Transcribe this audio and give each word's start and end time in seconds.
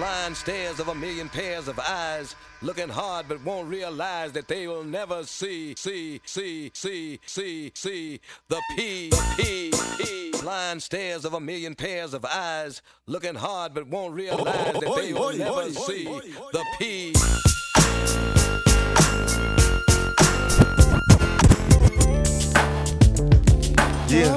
blind 0.00 0.36
stares 0.36 0.80
of 0.80 0.88
a 0.88 0.94
million 0.94 1.28
pairs 1.28 1.68
of 1.68 1.78
eyes, 1.78 2.34
looking 2.62 2.88
hard 2.88 3.26
but 3.28 3.44
won't 3.44 3.68
realize 3.68 4.32
that 4.32 4.48
they 4.48 4.66
will 4.66 4.82
never 4.82 5.24
see, 5.24 5.74
see, 5.76 6.20
see, 6.24 6.70
see, 6.74 7.20
see, 7.26 7.70
see 7.74 8.20
the 8.48 8.60
P, 8.76 9.10
P, 9.36 9.70
P. 9.98 10.32
Blind 10.40 10.82
stares 10.82 11.24
of 11.24 11.34
a 11.34 11.40
million 11.40 11.74
pairs 11.74 12.14
of 12.14 12.24
eyes, 12.24 12.80
looking 13.06 13.34
hard 13.34 13.74
but 13.74 13.88
won't 13.88 14.14
realize 14.14 14.72
that 14.72 14.94
they 14.96 15.12
will 15.12 15.36
never 15.36 15.70
see 15.70 16.04
the 16.04 16.64
P. 16.78 17.12
Yeah. 24.10 24.36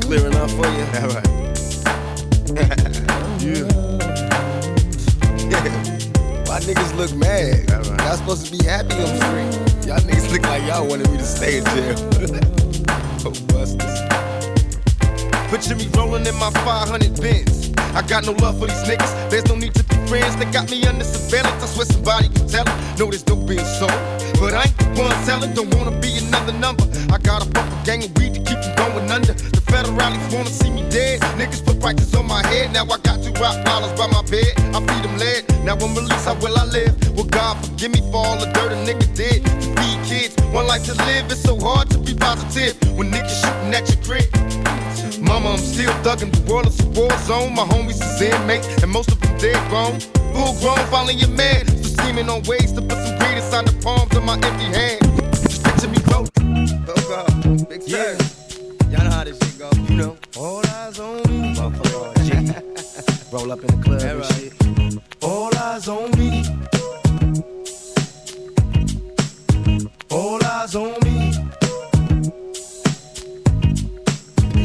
Clear 0.00 0.26
enough 0.26 0.50
for 0.50 0.66
you? 0.66 0.84
All 0.98 1.06
right. 1.06 1.28
yeah. 3.40 3.62
Yeah 5.48 5.62
Why 6.46 6.58
niggas 6.58 6.96
look 6.96 7.14
mad? 7.14 7.70
All 7.70 7.78
right. 7.78 8.00
Y'all 8.00 8.16
supposed 8.16 8.46
to 8.46 8.58
be 8.58 8.64
happy 8.64 8.96
I'm 8.96 9.20
free. 9.20 9.86
Y'all 9.86 10.00
niggas 10.00 10.32
look 10.32 10.42
like 10.42 10.64
y'all 10.64 10.84
wanted 10.84 11.08
me 11.12 11.18
to 11.18 11.24
stay 11.24 11.58
in 11.58 11.64
jail. 11.66 11.94
oh, 13.24 13.32
busters. 13.46 14.09
Picture 15.50 15.74
me 15.74 15.88
rolling 15.98 16.24
in 16.24 16.36
my 16.36 16.48
500 16.62 17.20
bins. 17.20 17.72
I 17.90 18.02
got 18.06 18.24
no 18.24 18.30
love 18.38 18.60
for 18.60 18.66
these 18.68 18.86
niggas. 18.86 19.10
There's 19.30 19.48
no 19.48 19.56
need 19.56 19.74
to 19.74 19.82
be 19.82 19.96
friends. 20.06 20.36
They 20.36 20.44
got 20.46 20.70
me 20.70 20.86
under 20.86 21.02
surveillance. 21.02 21.60
I 21.60 21.66
swear 21.66 21.86
somebody 21.86 22.28
can 22.28 22.46
tell 22.46 22.62
it. 22.62 22.76
No, 23.00 23.10
there's 23.10 23.26
no 23.26 23.34
being 23.34 23.66
sold. 23.66 23.90
But 24.38 24.54
I 24.54 24.70
ain't 24.70 24.78
the 24.78 24.94
one 24.94 25.10
selling. 25.26 25.52
Don't 25.52 25.74
wanna 25.74 25.98
be 25.98 26.22
another 26.22 26.52
number. 26.52 26.86
I 27.10 27.18
got 27.18 27.42
a 27.42 27.50
fucking 27.50 27.82
gang 27.82 28.04
of 28.04 28.14
weed 28.16 28.34
to 28.34 28.40
keep 28.46 28.62
them 28.62 28.76
going 28.78 29.10
under. 29.10 29.34
The 29.34 29.60
federalists 29.66 30.32
wanna 30.32 30.54
see 30.54 30.70
me 30.70 30.88
dead. 30.88 31.18
Niggas 31.34 31.66
put 31.66 31.80
prices 31.80 32.14
on 32.14 32.28
my 32.28 32.46
head. 32.46 32.72
Now 32.72 32.84
I 32.84 32.98
got 33.02 33.18
two 33.18 33.34
rock 33.42 33.58
dollars 33.66 33.90
by 33.98 34.06
my 34.06 34.22
bed. 34.30 34.54
I 34.70 34.78
feed 34.78 35.02
them 35.02 35.18
lead. 35.18 35.42
Now 35.66 35.74
I'm 35.74 35.90
released. 35.98 36.30
How 36.30 36.38
will 36.38 36.56
I 36.56 36.64
live? 36.66 36.94
Well, 37.16 37.26
God 37.26 37.58
forgive 37.66 37.90
me 37.90 37.98
for 38.12 38.22
all 38.22 38.38
the 38.38 38.46
dirt 38.54 38.70
a 38.70 38.78
nigga 38.86 39.10
did. 39.18 39.42
To 39.42 39.66
feed 39.82 39.98
kids, 40.06 40.38
one 40.54 40.68
life 40.68 40.86
to 40.86 40.94
live. 41.10 41.26
It's 41.26 41.42
so 41.42 41.58
hard 41.58 41.90
to 41.90 41.98
be 41.98 42.14
positive 42.14 42.78
when 42.94 43.10
niggas 43.10 43.34
shooting 43.42 43.74
at 43.74 43.82
your 43.90 43.98
crib. 44.06 44.30
Mama, 45.20 45.50
I'm 45.52 45.58
still 45.58 45.92
thugging. 46.02 46.32
The 46.32 46.52
world 46.52 46.66
is 46.66 46.80
a 46.80 46.88
war 46.88 47.10
zone. 47.18 47.54
My 47.54 47.64
homies 47.64 48.00
is 48.00 48.20
inmates, 48.20 48.82
and 48.82 48.90
most 48.90 49.10
of 49.12 49.20
them 49.20 49.36
dead 49.38 49.58
grown. 49.68 50.00
Full 50.34 50.54
grown, 50.60 50.78
following 50.90 51.18
your 51.18 51.30
man. 51.30 51.66
So 51.66 52.02
scheming 52.02 52.28
on 52.28 52.42
ways 52.42 52.72
to 52.72 52.82
put 52.82 52.98
some 52.98 53.18
greed 53.18 53.38
inside 53.38 53.66
the 53.66 53.72
palms 53.82 54.14
of 54.16 54.24
my 54.24 54.34
empty 54.34 54.68
hand. 54.78 55.00
Just 55.32 55.64
picture 55.64 55.88
me 55.88 55.98
rolling. 56.10 56.84
Oh 56.88 56.94
God, 57.08 57.68
big 57.68 57.82
yeah. 57.86 58.16
Y'all 58.90 59.04
know 59.04 59.10
how 59.10 59.24
this 59.24 59.38
shit 59.38 59.58
go. 59.58 59.70
You 59.88 59.96
know. 59.96 60.16
All 60.36 60.66
eyes 60.66 60.98
on 60.98 61.22
me. 61.28 61.54
Roll 63.32 63.52
up 63.52 63.60
in 63.60 63.66
the 63.66 63.82
club 63.84 64.02
and 64.02 64.24
shit. 64.34 64.52
All 65.22 65.54
eyes 65.56 65.86
on 65.88 66.10
me. 66.18 66.44
All 70.10 70.44
eyes 70.44 70.74
on 70.74 70.94
me. 71.04 71.39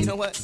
You 0.06 0.11
know 0.11 0.17
what? 0.17 0.38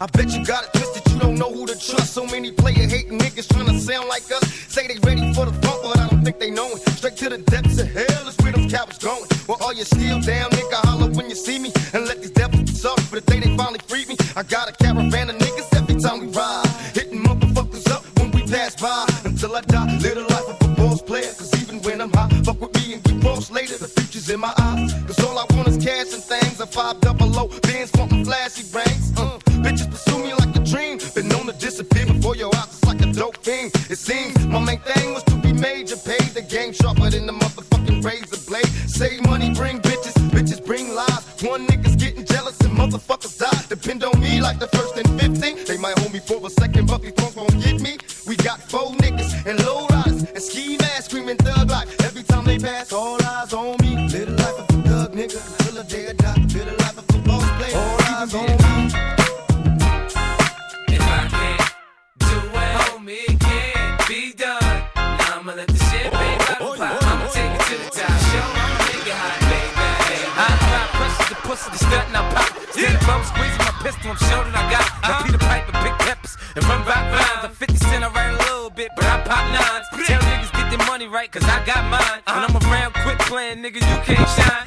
I 0.00 0.06
bet 0.06 0.30
you 0.30 0.46
got 0.46 0.62
it 0.62 0.70
twisted, 0.72 1.12
you 1.12 1.18
don't 1.18 1.34
know 1.34 1.50
who 1.50 1.66
to 1.66 1.74
trust. 1.74 2.14
So 2.14 2.24
many 2.26 2.52
player 2.52 2.86
hating 2.86 3.18
niggas 3.18 3.52
trying 3.52 3.66
to 3.66 3.76
sound 3.80 4.06
like 4.06 4.22
us. 4.30 4.46
Say 4.70 4.86
they 4.86 5.00
ready 5.02 5.34
for 5.34 5.46
the 5.46 5.52
funk, 5.66 5.82
but 5.82 5.98
I 5.98 6.06
don't 6.10 6.22
think 6.22 6.38
they 6.38 6.52
know 6.52 6.70
it. 6.70 6.78
Straight 6.90 7.16
to 7.16 7.28
the 7.30 7.38
depths 7.38 7.80
of 7.80 7.90
hell 7.90 8.28
is 8.28 8.36
where 8.36 8.52
them 8.52 8.70
cowards 8.70 8.98
going. 8.98 9.26
Well, 9.48 9.58
all 9.60 9.72
you 9.74 9.82
still 9.82 10.20
down, 10.20 10.48
nigga, 10.50 10.78
holler 10.86 11.10
when 11.10 11.28
you 11.28 11.34
see 11.34 11.58
me. 11.58 11.72
And 11.92 12.06
let 12.06 12.22
these 12.22 12.30
devils 12.30 12.80
sorry 12.80 13.02
for 13.10 13.18
the 13.18 13.22
day 13.22 13.40
they 13.40 13.56
finally 13.56 13.80
freed 13.88 14.06
me. 14.06 14.16
I 14.36 14.44
got 14.44 14.70
a 14.70 14.72
caravan 14.72 15.28
of 15.30 15.38
niggas 15.38 15.76
every 15.76 16.00
time 16.00 16.20
we 16.20 16.28
ride. 16.28 16.64
Hitting 16.94 17.18
motherfuckers 17.18 17.90
up 17.90 18.04
when 18.20 18.30
we 18.30 18.42
pass 18.46 18.76
by. 18.80 19.10
Until 19.24 19.56
I 19.56 19.62
die, 19.62 19.90
live 19.98 20.14
the 20.14 20.26
life 20.30 20.48
of 20.54 20.70
a 20.70 20.74
boss 20.76 21.02
player. 21.02 21.34
Cause 21.34 21.50
even 21.60 21.82
when 21.82 22.00
I'm 22.00 22.12
high, 22.12 22.28
fuck 22.44 22.60
with 22.60 22.72
me 22.76 22.94
and 22.94 23.02
get 23.02 23.20
boss 23.20 23.50
later. 23.50 23.76
The 23.76 23.88
future's 23.88 24.30
in 24.30 24.38
my 24.38 24.54
eyes. 24.56 24.92
Cause 25.02 25.18
all 25.18 25.36
I 25.36 25.46
want 25.50 25.66
is 25.66 25.82
cash 25.84 26.14
and 26.14 26.22
things. 26.22 26.43
Five 26.74 27.00
double 27.02 27.28
low, 27.28 27.46
bands 27.62 27.92
wanting 27.94 28.24
flashy 28.24 28.64
rings. 28.74 29.12
Uh, 29.16 29.38
bitches 29.62 29.88
pursue 29.88 30.18
me 30.18 30.34
like 30.34 30.56
a 30.56 30.58
dream. 30.58 30.98
Been 31.14 31.28
known 31.28 31.46
to 31.46 31.52
disappear 31.52 32.04
before 32.04 32.34
your 32.34 32.50
eyes. 32.56 32.66
It's 32.66 32.84
like 32.84 33.00
a 33.00 33.12
dope 33.12 33.36
thing. 33.36 33.70
It 33.88 33.96
seems 33.96 34.44
my 34.48 34.58
main 34.58 34.80
thing 34.80 35.14
was 35.14 35.22
to 35.30 35.36
be 35.36 35.52
major. 35.52 35.94
Pay 35.94 36.18
the 36.34 36.42
game 36.42 36.72
sharper 36.72 37.08
than 37.10 37.26
the 37.26 37.32
motherfucking 37.32 38.04
razor 38.04 38.42
blade. 38.50 38.66
Save 38.90 39.22
money, 39.22 39.54
bring 39.54 39.78
bitches. 39.82 40.14
Bitches 40.34 40.66
bring 40.66 40.92
lies. 40.96 41.22
One 41.42 41.64
nigga's 41.68 41.94
getting 41.94 42.24
jealous 42.24 42.58
and 42.62 42.76
motherfuckers 42.76 43.38
die. 43.38 43.62
Depend 43.68 44.02
on 44.02 44.18
me 44.18 44.40
like 44.40 44.58
the 44.58 44.66
first 44.66 44.96
and 44.96 45.08
15. 45.20 45.66
They 45.66 45.76
might 45.76 45.96
hold 46.00 46.12
me 46.12 46.18
for 46.18 46.44
a 46.44 46.50
second, 46.50 46.88
but 46.88 47.02
these 47.02 47.12
punks 47.12 47.36
won't 47.36 47.54
get 47.62 47.80
me. 47.80 47.98
We 48.26 48.34
got 48.34 48.58
four 48.60 48.90
niggas 48.94 49.46
and 49.46 49.64
low 49.64 49.86
riders 49.86 50.24
and 50.24 50.42
ski 50.42 50.76
masks 50.78 51.04
screaming 51.04 51.36
thug 51.36 51.70
life. 51.70 51.88
Every 52.02 52.24
time 52.24 52.44
they 52.44 52.58
pass, 52.58 52.92
all 52.92 53.22
eyes 53.22 53.52
on 53.52 53.76
me. 53.80 53.83
It, 63.08 63.30
it 63.30 63.40
can't 63.40 64.08
be 64.08 64.32
done. 64.32 64.60
Now 64.96 65.40
I'ma 65.40 65.52
let 65.54 65.68
the 65.68 65.78
champagne 65.90 66.38
bottle 66.38 66.76
pop. 66.76 67.02
I'ma 67.02 67.26
take 67.32 67.52
it 67.52 67.62
to 67.68 67.76
the 67.84 67.90
top. 67.90 68.14
Show 68.30 68.46
make 68.88 69.06
it 69.06 69.16
hot, 69.16 69.40
baby. 69.50 69.88
I 70.36 70.48
pop 70.68 70.88
pressure 70.96 71.28
the 71.28 71.38
pussy, 71.46 71.70
the 71.70 71.78
stunt 71.78 72.08
and 72.08 72.16
I 72.16 72.22
pop. 72.32 72.50
Steady 72.72 72.98
bum 73.06 73.20
squeezing 73.24 73.64
my 73.64 73.74
pistol, 73.84 74.10
I'm 74.12 74.20
sure 74.28 74.44
that 74.44 74.56
I 74.56 74.64
got. 74.70 74.86
I 75.04 75.22
Peter 75.24 75.38
Piper, 75.38 75.72
pick 75.84 75.96
peppers, 76.06 76.36
and 76.56 76.64
run 76.64 76.84
back 76.84 77.04
lines. 77.12 77.44
I'm 77.44 77.52
50 77.52 77.76
cent, 77.76 78.04
I 78.04 78.08
write 78.10 78.32
a 78.32 78.38
little 78.50 78.70
bit, 78.70 78.90
but 78.96 79.04
I 79.04 79.20
pop 79.22 79.44
nines. 79.52 79.86
Tell 80.06 80.20
niggas 80.20 80.52
get 80.52 80.66
their 80.70 80.86
money 80.86 81.08
right, 81.08 81.30
cause 81.30 81.44
I 81.44 81.64
got 81.64 81.84
mine. 81.90 82.20
When 82.24 82.42
I'm 82.44 82.56
around, 82.68 82.94
quit 83.04 83.18
playing, 83.30 83.58
nigga, 83.58 83.80
you 83.80 83.98
can't 84.08 84.28
shine. 84.36 84.63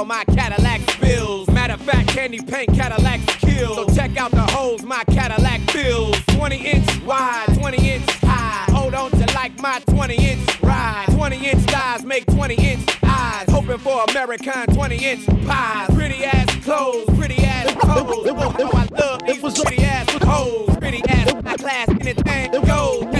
Oil 0.00 0.06
my 0.06 0.24
Cadillac 0.24 0.80
spills. 0.90 1.48
Matter 1.50 1.74
of 1.74 1.80
fact, 1.82 2.08
candy 2.08 2.40
paint 2.40 2.72
Cadillac 2.74 3.20
kills. 3.26 3.76
So 3.76 3.94
check 3.94 4.16
out 4.16 4.30
the 4.30 4.42
holes 4.42 4.82
my 4.82 5.04
Cadillac 5.04 5.60
fills. 5.70 6.18
20 6.26 6.56
inch 6.56 7.02
wide, 7.02 7.46
20 7.54 7.90
inch 7.90 8.10
high. 8.22 8.70
Hold 8.72 8.94
on 8.94 9.10
to 9.10 9.26
like 9.34 9.58
my 9.60 9.80
20 9.86 10.14
inch 10.14 10.62
ride. 10.62 11.06
20 11.10 11.36
inch 11.36 11.62
thighs 11.70 12.04
make 12.04 12.26
20 12.26 12.54
inch 12.54 12.98
eyes. 13.04 13.48
Hoping 13.50 13.78
for 13.78 14.04
American 14.10 14.66
20 14.74 14.96
inch 14.96 15.26
pies. 15.46 15.90
Pretty 15.94 16.24
ass 16.24 16.54
clothes, 16.64 17.04
pretty 17.16 17.44
ass 17.44 17.74
clothes. 17.74 18.26
Oh, 18.28 18.70
I 18.74 18.86
love 18.98 19.20
these 19.26 19.62
pretty 19.62 19.82
ass 19.84 20.08
hoes. 20.22 20.76
Pretty 20.78 21.02
ass 21.08 21.32
high 21.44 21.56
class, 21.56 21.88
anything 21.88 22.50
goes. 22.64 23.19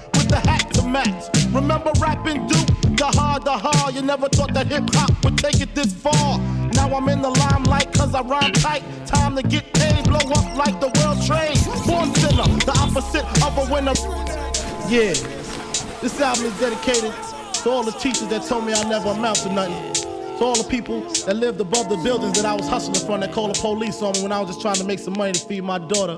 the 0.31 0.39
hat 0.49 0.73
to 0.73 0.81
match. 0.81 1.27
Remember 1.53 1.91
rapping 1.99 2.47
Duke? 2.47 2.67
The 2.97 3.07
hard, 3.17 3.43
the 3.43 3.51
hard. 3.51 3.93
You 3.93 4.01
never 4.01 4.29
thought 4.29 4.53
that 4.53 4.67
hip 4.67 4.89
hop 4.93 5.11
would 5.23 5.37
take 5.37 5.59
it 5.59 5.75
this 5.75 5.93
far. 5.93 6.39
Now 6.73 6.95
I'm 6.95 7.07
in 7.09 7.21
the 7.21 7.29
limelight 7.29 7.93
cause 7.93 8.15
I 8.15 8.21
rhyme 8.21 8.53
tight. 8.53 8.83
Time 9.05 9.35
to 9.35 9.43
get 9.43 9.73
paid, 9.73 10.05
blow 10.05 10.25
up 10.39 10.47
like 10.55 10.79
the 10.79 10.89
world 10.97 11.19
trade. 11.27 11.59
Born 11.85 12.15
sinner, 12.15 12.47
the 12.65 12.75
opposite 12.79 13.27
of 13.45 13.53
a 13.61 13.65
winner. 13.73 13.93
Yeah, 14.89 15.13
this 16.01 16.19
album 16.19 16.45
is 16.45 16.59
dedicated 16.59 17.13
to 17.63 17.69
all 17.69 17.83
the 17.83 17.91
teachers 17.91 18.27
that 18.27 18.43
told 18.43 18.65
me 18.65 18.73
I 18.73 18.83
never 18.89 19.09
amount 19.09 19.37
to 19.37 19.53
nothing. 19.53 19.93
To 20.37 20.45
all 20.45 20.55
the 20.55 20.67
people 20.67 21.01
that 21.25 21.35
lived 21.35 21.61
above 21.61 21.89
the 21.89 21.97
buildings 21.97 22.41
that 22.41 22.45
I 22.45 22.55
was 22.55 22.67
hustling 22.67 23.05
from 23.05 23.19
that 23.19 23.31
called 23.31 23.55
the 23.55 23.59
police 23.59 24.01
on 24.01 24.13
me 24.13 24.23
when 24.23 24.31
I 24.31 24.39
was 24.39 24.49
just 24.49 24.61
trying 24.61 24.75
to 24.75 24.85
make 24.85 24.99
some 24.99 25.13
money 25.17 25.33
to 25.33 25.39
feed 25.39 25.63
my 25.63 25.77
daughter. 25.77 26.17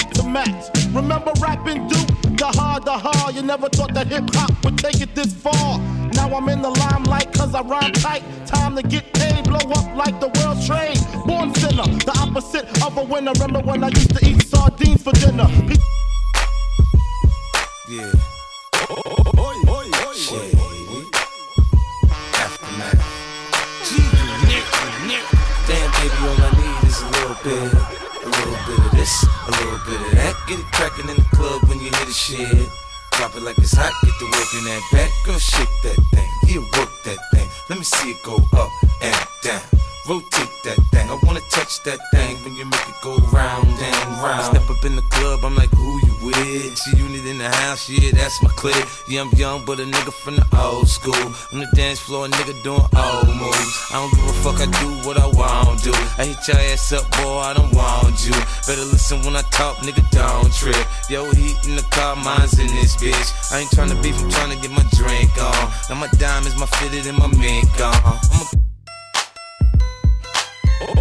match. 0.31 0.65
Remember 0.93 1.31
rapping 1.41 1.87
Duke? 1.87 2.07
The 2.37 2.47
hard, 2.47 2.85
the 2.85 2.97
hard. 2.97 3.35
You 3.35 3.41
never 3.41 3.69
thought 3.69 3.93
that 3.93 4.07
hip 4.07 4.23
hop 4.33 4.51
would 4.63 4.77
take 4.77 5.01
it 5.01 5.13
this 5.13 5.33
far. 5.33 5.79
Now 6.13 6.33
I'm 6.35 6.47
in 6.49 6.61
the 6.61 6.69
limelight 6.69 7.33
cause 7.33 7.53
I 7.53 7.61
rhyme 7.61 7.91
tight. 7.93 8.23
Time 8.45 8.75
to 8.75 8.83
get 8.83 9.13
paid, 9.13 9.43
blow 9.43 9.59
up 9.59 9.95
like 9.95 10.19
the 10.19 10.29
world 10.39 10.59
trade. 10.65 10.99
Born 11.25 11.53
sinner, 11.55 11.83
the 11.83 12.13
opposite 12.19 12.65
of 12.83 12.97
a 12.97 13.03
winner. 13.03 13.33
Remember 13.33 13.59
when 13.59 13.83
I 13.83 13.89
used 13.89 14.15
to 14.15 14.25
eat 14.25 14.41
sardines 14.43 15.03
for 15.03 15.13
dinner? 15.13 15.47
Yeah. 17.89 18.11
Shit. 20.15 20.55
Aftermath. 22.43 23.01
Damn, 25.67 25.91
baby, 25.91 26.19
all 26.27 26.41
I 26.41 26.49
need 26.57 26.87
is 26.87 27.01
a 27.01 27.05
little 27.11 27.37
bit. 27.43 28.10
A 28.31 28.37
little 28.39 28.59
bit 28.65 28.79
of 28.79 28.91
this, 28.91 29.25
a 29.47 29.51
little 29.51 29.79
bit 29.85 29.99
of 29.99 30.11
that. 30.15 30.35
Get 30.47 30.59
it 30.59 30.65
crackin' 30.71 31.09
in 31.09 31.17
the 31.17 31.27
club 31.35 31.67
when 31.67 31.79
you 31.79 31.91
hear 31.91 32.05
the 32.05 32.13
shit. 32.13 32.69
Drop 33.11 33.35
it 33.35 33.43
like 33.43 33.57
it's 33.57 33.73
hot, 33.73 33.91
get 34.03 34.13
the 34.19 34.25
work 34.25 34.53
in 34.55 34.63
that 34.65 34.81
back. 34.91 35.11
Girl, 35.25 35.37
shake 35.37 35.75
that 35.83 35.99
thing, 36.11 36.29
yeah, 36.47 36.61
work 36.79 36.89
that 37.03 37.19
thing. 37.33 37.47
Let 37.69 37.77
me 37.79 37.83
see 37.83 38.11
it 38.11 38.23
go 38.23 38.37
up 38.53 38.69
and 39.01 39.27
down. 39.43 39.90
Rotate 40.09 40.49
that 40.63 40.79
thing, 40.91 41.07
I 41.11 41.19
wanna 41.23 41.41
touch 41.51 41.83
that 41.83 41.99
thing 42.11 42.35
when 42.43 42.55
you 42.55 42.65
make 42.65 42.89
it 42.89 42.95
go 43.03 43.17
round 43.31 43.67
and 43.67 44.07
round. 44.17 44.41
I 44.41 44.49
step 44.49 44.67
up 44.67 44.83
in 44.83 44.95
the 44.95 45.03
club, 45.13 45.45
I'm 45.45 45.55
like, 45.55 45.69
who 45.69 45.99
you 46.01 46.25
with? 46.25 46.81
G-Unit 46.81 47.25
in 47.27 47.37
the 47.37 47.49
house, 47.49 47.87
yeah, 47.87 48.09
that's 48.11 48.41
my 48.41 48.49
clique. 48.49 48.83
Yeah, 49.07 49.21
I'm 49.21 49.29
young, 49.37 49.63
but 49.63 49.79
a 49.79 49.83
nigga 49.83 50.11
from 50.11 50.37
the 50.37 50.47
old 50.57 50.89
school. 50.89 51.13
On 51.53 51.59
the 51.59 51.69
dance 51.75 51.99
floor, 51.99 52.25
a 52.25 52.29
nigga 52.29 52.57
doing 52.63 52.81
old 52.81 53.29
moves. 53.29 53.77
I 53.93 54.01
don't 54.01 54.09
give 54.15 54.25
a 54.25 54.33
fuck, 54.41 54.57
I 54.57 54.65
do 54.81 54.89
what 55.07 55.17
I 55.21 55.27
want 55.27 55.83
to. 55.83 55.93
I 56.17 56.25
hit 56.25 56.47
your 56.47 56.57
ass 56.57 56.91
up, 56.93 57.05
boy, 57.21 57.37
I 57.37 57.53
don't 57.53 57.71
want 57.71 58.25
you. 58.25 58.33
Better 58.65 58.85
listen 58.89 59.21
when 59.21 59.35
I 59.35 59.43
talk, 59.53 59.77
nigga, 59.85 60.01
don't 60.09 60.51
trip. 60.51 60.81
Yo, 61.11 61.29
heat 61.29 61.57
in 61.67 61.75
the 61.75 61.85
car, 61.91 62.15
mine's 62.15 62.57
in 62.57 62.73
this 62.73 62.95
bitch. 62.97 63.53
I 63.53 63.59
ain't 63.59 63.69
tryna 63.69 64.01
beef, 64.01 64.17
I'm 64.19 64.31
tryna 64.31 64.59
get 64.59 64.71
my 64.71 64.85
drink 64.97 65.29
on. 65.37 65.71
Now 65.89 66.01
my 66.01 66.09
diamonds, 66.17 66.57
my 66.57 66.65
fitted, 66.65 67.05
and 67.05 67.19
my 67.19 67.27
mink 67.27 67.69
on. 67.79 68.70
I'm 70.81 70.97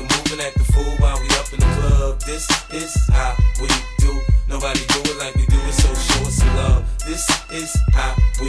a 0.00 0.02
movin 0.02 0.38
like 0.38 0.54
the 0.54 0.64
fool 0.72 0.96
while 0.98 1.20
we 1.20 1.28
up 1.36 1.52
in 1.52 1.60
the 1.60 1.66
club. 1.76 2.18
This 2.20 2.48
is 2.72 2.96
how 3.12 3.36
we 3.60 3.68
do. 3.98 4.18
Nobody 4.48 4.80
do 4.86 5.00
it 5.00 5.18
like 5.18 5.34
we 5.34 5.44
do 5.46 5.56
with 5.56 5.74
so 5.74 5.88
much 6.22 6.38
love. 6.56 6.84
This 7.06 7.28
is 7.50 7.76
how 7.92 8.14
we 8.40 8.48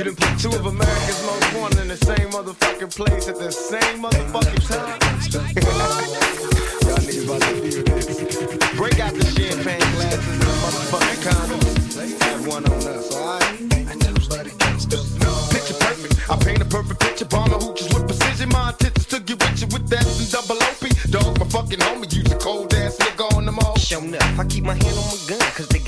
You 0.00 0.04
done 0.06 0.16
put 0.16 0.38
two 0.40 0.48
of 0.48 0.64
America's 0.64 1.22
most 1.26 1.54
wanted 1.60 1.80
in 1.80 1.88
the 1.88 1.96
same 1.98 2.30
motherfucking 2.30 2.96
place 2.96 3.28
at 3.28 3.36
the 3.36 3.52
same 3.52 4.00
motherfucking 4.00 4.64
time. 4.64 4.96
Y'all 6.88 6.96
niggas 7.04 7.24
about 7.28 7.42
to 7.42 7.52
feel 7.60 7.84
this. 7.84 8.76
Break 8.80 8.98
out 8.98 9.12
the 9.12 9.26
champagne 9.36 9.78
glasses 9.92 10.26
and 10.26 10.40
the 10.40 10.56
motherfucking 10.64 11.20
condoms. 11.20 12.22
Have 12.22 12.46
one 12.46 12.64
on 12.64 12.80
us, 12.80 13.14
alright? 13.14 13.44
Picture 15.52 15.76
perfect. 15.84 16.30
I 16.30 16.36
paint 16.44 16.62
a 16.62 16.64
perfect 16.64 17.00
picture. 17.00 17.26
Bomber 17.26 17.58
hooches 17.58 17.92
with 17.92 18.06
precision. 18.08 18.48
My 18.48 18.70
intentions 18.70 19.04
to 19.04 19.20
get 19.20 19.38
with 19.38 19.60
you 19.60 19.66
with 19.66 19.86
that 19.90 20.06
and 20.08 20.30
double 20.32 20.56
OP. 20.64 20.80
Dog, 21.10 21.38
my 21.38 21.46
fucking 21.52 21.78
homie. 21.80 22.10
Use 22.10 22.32
a 22.32 22.36
cold 22.36 22.72
ass 22.72 22.96
nigga 22.96 23.36
on 23.36 23.44
them 23.44 23.58
all. 23.58 23.76
Shown 23.76 24.14
up, 24.14 24.38
I 24.38 24.46
keep 24.46 24.64
my 24.64 24.72
hand 24.72 24.96
on 24.96 25.04
my 25.12 25.20
gun, 25.28 25.40
cause 25.52 25.68
they 25.68 25.79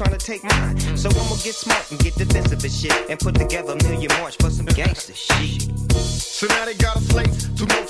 trying 0.00 0.18
to 0.18 0.26
take 0.26 0.42
mine. 0.42 0.78
So 0.96 1.10
I'ma 1.10 1.36
get 1.44 1.54
smart 1.54 1.90
and 1.90 2.00
get 2.00 2.14
defensive 2.14 2.64
and 2.64 2.72
shit. 2.72 3.10
And 3.10 3.20
put 3.20 3.34
together 3.34 3.74
a 3.74 3.82
million 3.84 4.10
march 4.18 4.36
for 4.40 4.48
some 4.48 4.64
gangster 4.64 5.12
shit. 5.12 5.68
So 5.92 6.46
now 6.46 6.64
they 6.64 6.72
got 6.72 6.96
a 6.96 7.00
slate. 7.00 7.28
Two 7.54 7.66
multi-millionaire 7.66 7.89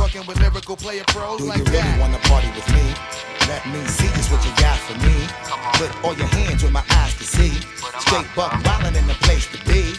fucking 0.01 0.25
with 0.25 0.39
lyrical 0.41 0.75
player 0.75 1.03
pros 1.13 1.37
Do 1.37 1.45
like 1.45 1.61
you 1.61 1.65
really 1.69 1.77
that. 1.77 2.01
wanna 2.01 2.17
party 2.25 2.49
with 2.57 2.65
me? 2.73 2.81
Let 3.45 3.61
me 3.69 3.85
see 3.85 4.09
just 4.17 4.33
what 4.33 4.41
you 4.41 4.49
got 4.57 4.73
for 4.89 4.97
me. 4.97 5.13
Put 5.77 5.93
all 6.01 6.17
your 6.17 6.31
hands 6.41 6.65
with 6.65 6.73
my 6.73 6.81
eyes 6.97 7.13
to 7.21 7.23
see. 7.23 7.53
Straight 8.01 8.25
buck 8.33 8.49
wildin' 8.65 8.97
in 8.97 9.05
the 9.05 9.13
place 9.21 9.45
to 9.53 9.61
be. 9.61 9.93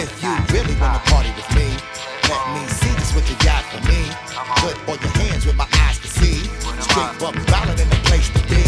If 0.00 0.08
you 0.24 0.32
really 0.56 0.72
wanna 0.80 1.04
party 1.12 1.28
with 1.36 1.50
me, 1.52 1.68
let 2.32 2.42
me 2.56 2.64
see 2.64 2.92
just 2.96 3.12
what 3.12 3.28
you 3.28 3.36
got 3.44 3.60
for 3.68 3.80
me. 3.84 4.00
Put 4.64 4.76
all 4.88 4.96
your 4.96 5.14
hands 5.20 5.44
with 5.44 5.56
my 5.56 5.68
eyes 5.84 6.00
to 6.00 6.08
see. 6.08 6.48
Straight 6.88 7.12
buck 7.20 7.36
wildin' 7.52 7.76
in 7.76 7.88
the 7.92 8.00
place 8.08 8.32
to 8.32 8.40
be. 8.48 8.64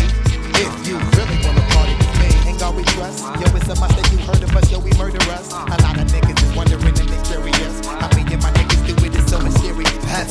If 0.60 0.72
you 0.84 1.00
really 1.16 1.38
wanna 1.48 1.64
party 1.72 1.96
with 1.96 2.12
me, 2.20 2.28
ain't 2.44 2.60
God 2.60 2.76
we 2.76 2.84
trust. 2.92 3.24
Yo, 3.40 3.48
it's 3.56 3.72
a 3.72 3.76
must 3.80 3.96
that 3.96 4.04
you 4.12 4.18
heard 4.28 4.42
of 4.44 4.52
us, 4.52 4.68
yo, 4.70 4.80
we 4.84 4.92
murder 5.00 5.22
us. 5.32 5.48
Uh. 5.48 5.64
A 5.64 5.76
lot 5.80 5.96
of 5.96 6.06
niggas 6.12 6.44
is 6.44 6.52
wondering 6.52 6.92
and 6.92 7.08
they 7.08 7.20
curious. 7.24 7.83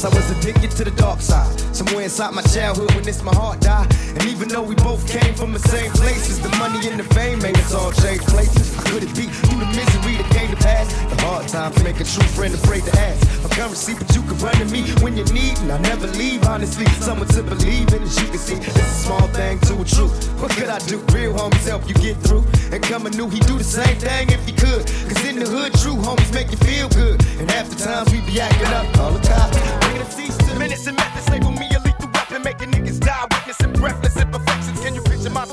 I 0.01 0.09
was 0.09 0.29
addicted 0.31 0.71
to 0.71 0.83
the 0.83 0.91
dark 0.91 1.21
side. 1.21 1.53
Somewhere 1.71 2.03
inside 2.03 2.33
my 2.33 2.41
childhood 2.41 2.91
when 2.95 3.03
this 3.03 3.21
my 3.21 3.33
heart 3.35 3.61
died. 3.61 3.87
And 4.17 4.25
even 4.25 4.49
though 4.49 4.63
we 4.63 4.75
both 4.75 5.07
came 5.07 5.33
from 5.35 5.53
the 5.53 5.59
same 5.59 5.91
places, 5.93 6.41
the 6.41 6.49
money 6.57 6.89
and 6.89 6.99
the 6.99 7.07
fame 7.13 7.39
made 7.39 7.55
us 7.57 7.73
all 7.73 7.91
change 7.93 8.21
places. 8.27 8.75
Could 8.89 9.03
it 9.03 9.15
be 9.15 9.29
through 9.29 9.59
the 9.59 9.69
misery 9.71 10.17
that 10.19 10.29
came 10.33 10.49
to 10.49 10.57
pass? 10.57 10.91
The 11.07 11.21
hard 11.23 11.47
times 11.47 11.81
make 11.83 12.01
a 12.01 12.03
true 12.03 12.27
friend 12.35 12.53
afraid 12.53 12.83
to 12.83 12.91
ask. 12.99 13.21
A 13.45 13.49
currency, 13.49 13.93
but 13.93 14.09
you 14.15 14.23
can 14.23 14.37
run 14.39 14.55
to 14.55 14.65
me 14.65 14.81
when 14.99 15.15
you 15.15 15.23
need, 15.31 15.57
and 15.59 15.71
I 15.71 15.77
never 15.79 16.07
leave, 16.19 16.43
honestly. 16.43 16.85
Someone 16.99 17.29
to 17.29 17.43
believe 17.43 17.93
in, 17.93 18.03
as 18.03 18.19
you 18.19 18.27
can 18.27 18.39
see. 18.39 18.57
It's 18.57 18.75
a 18.75 18.85
small 19.07 19.27
thing 19.31 19.59
to 19.71 19.79
a 19.79 19.85
truth. 19.85 20.15
What 20.41 20.51
could 20.51 20.69
I 20.69 20.79
do? 20.89 20.99
Real 21.15 21.33
homies 21.33 21.67
help 21.67 21.87
you 21.87 21.95
get 21.95 22.17
through. 22.17 22.43
And 22.73 22.83
coming 22.83 23.15
new, 23.15 23.29
he 23.29 23.39
do 23.39 23.57
the 23.57 23.63
same 23.63 23.95
thing 23.97 24.31
if 24.31 24.43
he 24.45 24.51
could. 24.51 24.83
Cause 25.07 25.23
in 25.23 25.39
the 25.39 25.47
hood, 25.47 25.71
true 25.79 25.95
homies 25.95 26.33
make 26.33 26.51
you 26.51 26.57
feel 26.57 26.89
good. 26.89 27.23
And 27.39 27.49
half 27.51 27.69
the 27.69 27.77
times 27.77 28.11
we 28.11 28.19
be 28.21 28.41
acting 28.41 28.73
up, 28.73 28.87
all 28.99 29.11
the 29.11 29.23
Minutes 30.57 30.87
and 30.87 30.97
methods 30.97 31.29
label 31.29 31.51
me 31.51 31.69
a 31.75 31.79
lethal 31.79 32.09
weapon, 32.13 32.41
making 32.41 32.71
niggas 32.71 32.99
die, 32.99 33.27
witnessing 33.31 33.73
breathless 33.73 34.17
imperfections. 34.17 34.79
Can 34.79 34.95
you 34.95 35.01
picture 35.01 35.29
my 35.29 35.45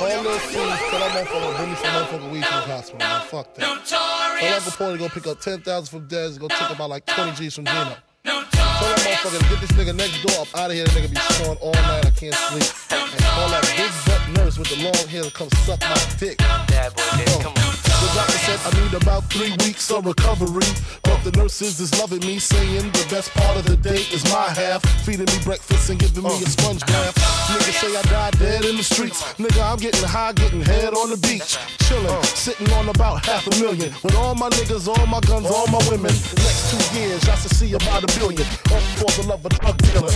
All 0.00 0.22
those 0.22 0.40
fools 0.40 0.54
tell 0.54 0.98
that 0.98 1.26
motherfucker 1.26 1.56
bring 1.58 1.70
me 1.70 1.76
some 1.76 1.90
motherfucking 1.92 2.32
weed 2.32 2.44
from 2.46 2.56
the 2.56 2.74
hospital. 2.74 2.98
Man. 2.98 3.20
Fuck 3.26 3.54
that. 3.54 3.86
Tell 3.86 4.60
Paulie 4.72 4.92
to 4.94 4.98
go 4.98 5.08
pick 5.10 5.26
up 5.26 5.40
10,000 5.40 5.86
from 5.86 6.08
Dez, 6.08 6.38
go 6.38 6.48
take 6.48 6.70
about 6.70 6.88
like 6.88 7.04
20 7.04 7.32
G's 7.32 7.54
from 7.54 7.66
Gino. 7.66 7.96
Tell 8.24 8.40
that 8.40 8.98
motherfucker 8.98 9.38
to 9.38 9.48
get 9.50 9.60
this 9.60 9.72
nigga 9.72 9.94
next 9.94 10.22
door 10.22 10.40
up 10.40 10.48
out 10.56 10.70
of 10.70 10.76
here. 10.76 10.86
That 10.86 10.94
nigga 10.94 11.10
be 11.10 11.20
snoring 11.34 11.58
all 11.60 11.72
night. 11.72 12.06
I 12.06 12.10
can't 12.10 12.34
sleep. 12.34 12.64
And 12.90 13.24
call 13.24 13.48
that 13.50 13.62
big 13.76 14.09
nurse 14.32 14.58
with 14.58 14.68
the 14.68 14.82
long 14.84 15.08
hair 15.08 15.22
to 15.22 15.30
come 15.30 15.48
suck 15.64 15.80
my 15.80 15.94
dick. 16.18 16.38
Bad 16.38 16.94
boy, 16.94 17.02
Dave, 17.16 17.28
oh. 17.28 17.40
come 17.42 17.54
on. 17.54 17.80
The 18.00 18.08
doctor 18.16 18.38
said 18.48 18.60
I 18.64 18.70
need 18.80 18.94
about 18.94 19.24
three 19.28 19.52
weeks 19.60 19.90
of 19.90 20.06
recovery. 20.06 20.66
But 21.04 21.20
the 21.22 21.32
nurses 21.36 21.80
is 21.80 21.92
loving 22.00 22.20
me, 22.20 22.38
saying 22.38 22.90
the 22.92 23.06
best 23.10 23.30
part 23.34 23.58
of 23.58 23.66
the 23.66 23.76
day 23.76 24.02
is 24.08 24.24
my 24.32 24.48
half. 24.48 24.80
Feeding 25.04 25.26
me 25.26 25.38
breakfast 25.44 25.90
and 25.90 25.98
giving 25.98 26.24
me 26.24 26.30
a 26.30 26.32
oh. 26.32 26.54
sponge 26.56 26.84
bath. 26.86 27.14
Niggas 27.52 27.76
say 27.76 27.92
I 27.96 28.02
died 28.08 28.38
dead 28.38 28.64
in 28.64 28.76
the 28.76 28.82
streets. 28.82 29.22
Nigga, 29.34 29.60
I'm 29.60 29.78
getting 29.78 30.06
high, 30.06 30.32
getting 30.32 30.62
head 30.62 30.94
on 30.94 31.10
the 31.10 31.18
beach. 31.18 31.60
Chillin', 31.84 32.08
oh. 32.08 32.22
sitting 32.22 32.72
on 32.72 32.88
about 32.88 33.24
half 33.26 33.46
a 33.46 33.50
million. 33.60 33.92
With 34.02 34.16
all 34.16 34.34
my 34.34 34.48
niggas, 34.50 34.88
all 34.88 35.06
my 35.06 35.20
guns, 35.20 35.46
all 35.46 35.66
my 35.68 35.82
women. 35.90 36.12
Next 36.40 36.72
two 36.72 36.98
years, 36.98 37.28
I 37.28 37.34
should 37.36 37.52
see 37.52 37.74
about 37.74 38.04
a 38.04 38.18
billion. 38.18 38.46
All 38.72 38.80
for 38.96 39.10
the 39.20 39.28
love 39.28 39.44
of 39.44 39.52
drug 39.60 39.76
dealer. 39.76 40.08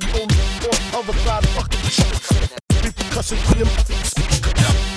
You 0.00 0.22
on 0.22 0.28
the 0.28 0.80
other 0.96 1.12
side, 1.20 1.46
fucking 1.52 2.75
repercussions 3.16 3.40
for 3.50 3.58
your 3.58 4.95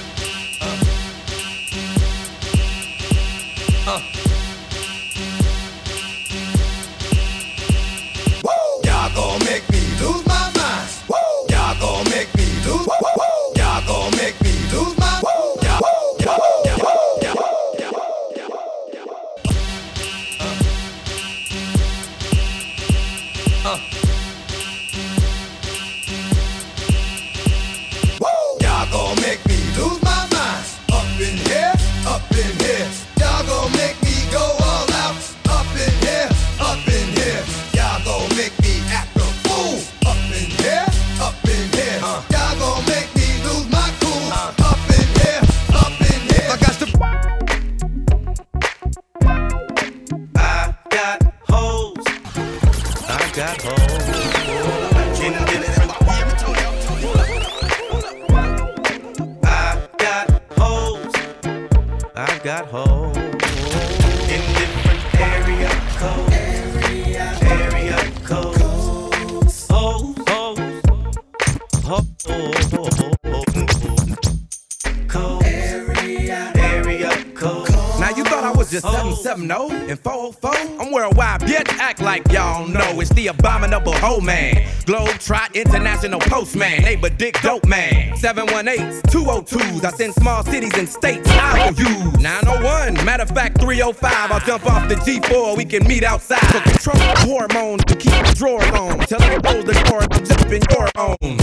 just 79.47 79.69
770 79.69 79.91
and 79.91 79.99
404? 79.99 80.81
I'm 80.81 80.91
worldwide, 80.91 81.41
bitch. 81.41 81.67
Act 81.79 82.01
like 82.01 82.29
y'all 82.31 82.67
know 82.67 82.99
it's 82.99 83.09
the 83.11 83.27
abominable 83.27 83.93
hoe 83.93 84.19
man. 84.21 84.67
Globe 84.85 85.09
Trot 85.19 85.55
International 85.55 86.19
Postman. 86.19 86.81
Neighbor 86.81 87.09
Dick 87.09 87.39
Dope 87.41 87.65
Man. 87.65 88.13
718s, 88.13 89.01
202s. 89.03 89.83
I 89.83 89.91
send 89.91 90.13
small 90.15 90.43
cities 90.43 90.77
and 90.77 90.87
states. 90.87 91.29
I 91.31 91.69
will 91.69 91.79
use 91.79 92.19
901. 92.19 93.05
Matter 93.05 93.23
of 93.23 93.29
fact, 93.29 93.59
305. 93.61 94.31
I'll 94.31 94.39
jump 94.41 94.65
off 94.65 94.87
the 94.89 94.95
G4. 94.95 95.57
We 95.57 95.65
can 95.65 95.87
meet 95.87 96.03
outside. 96.03 96.39
So 96.51 96.59
control 96.61 96.97
hormones 97.27 97.85
to 97.85 97.95
keep 97.95 98.11
the 98.11 98.33
drawers 98.35 98.69
on. 98.71 98.99
Tell 98.99 99.19
them 99.19 99.41
to 99.41 99.47
close 99.47 99.65
the 99.65 99.73
door 99.85 100.01
jump 100.25 100.51
in 100.51 100.61
your 100.71 100.89
own. 100.95 101.39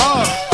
Sicker 0.00 0.49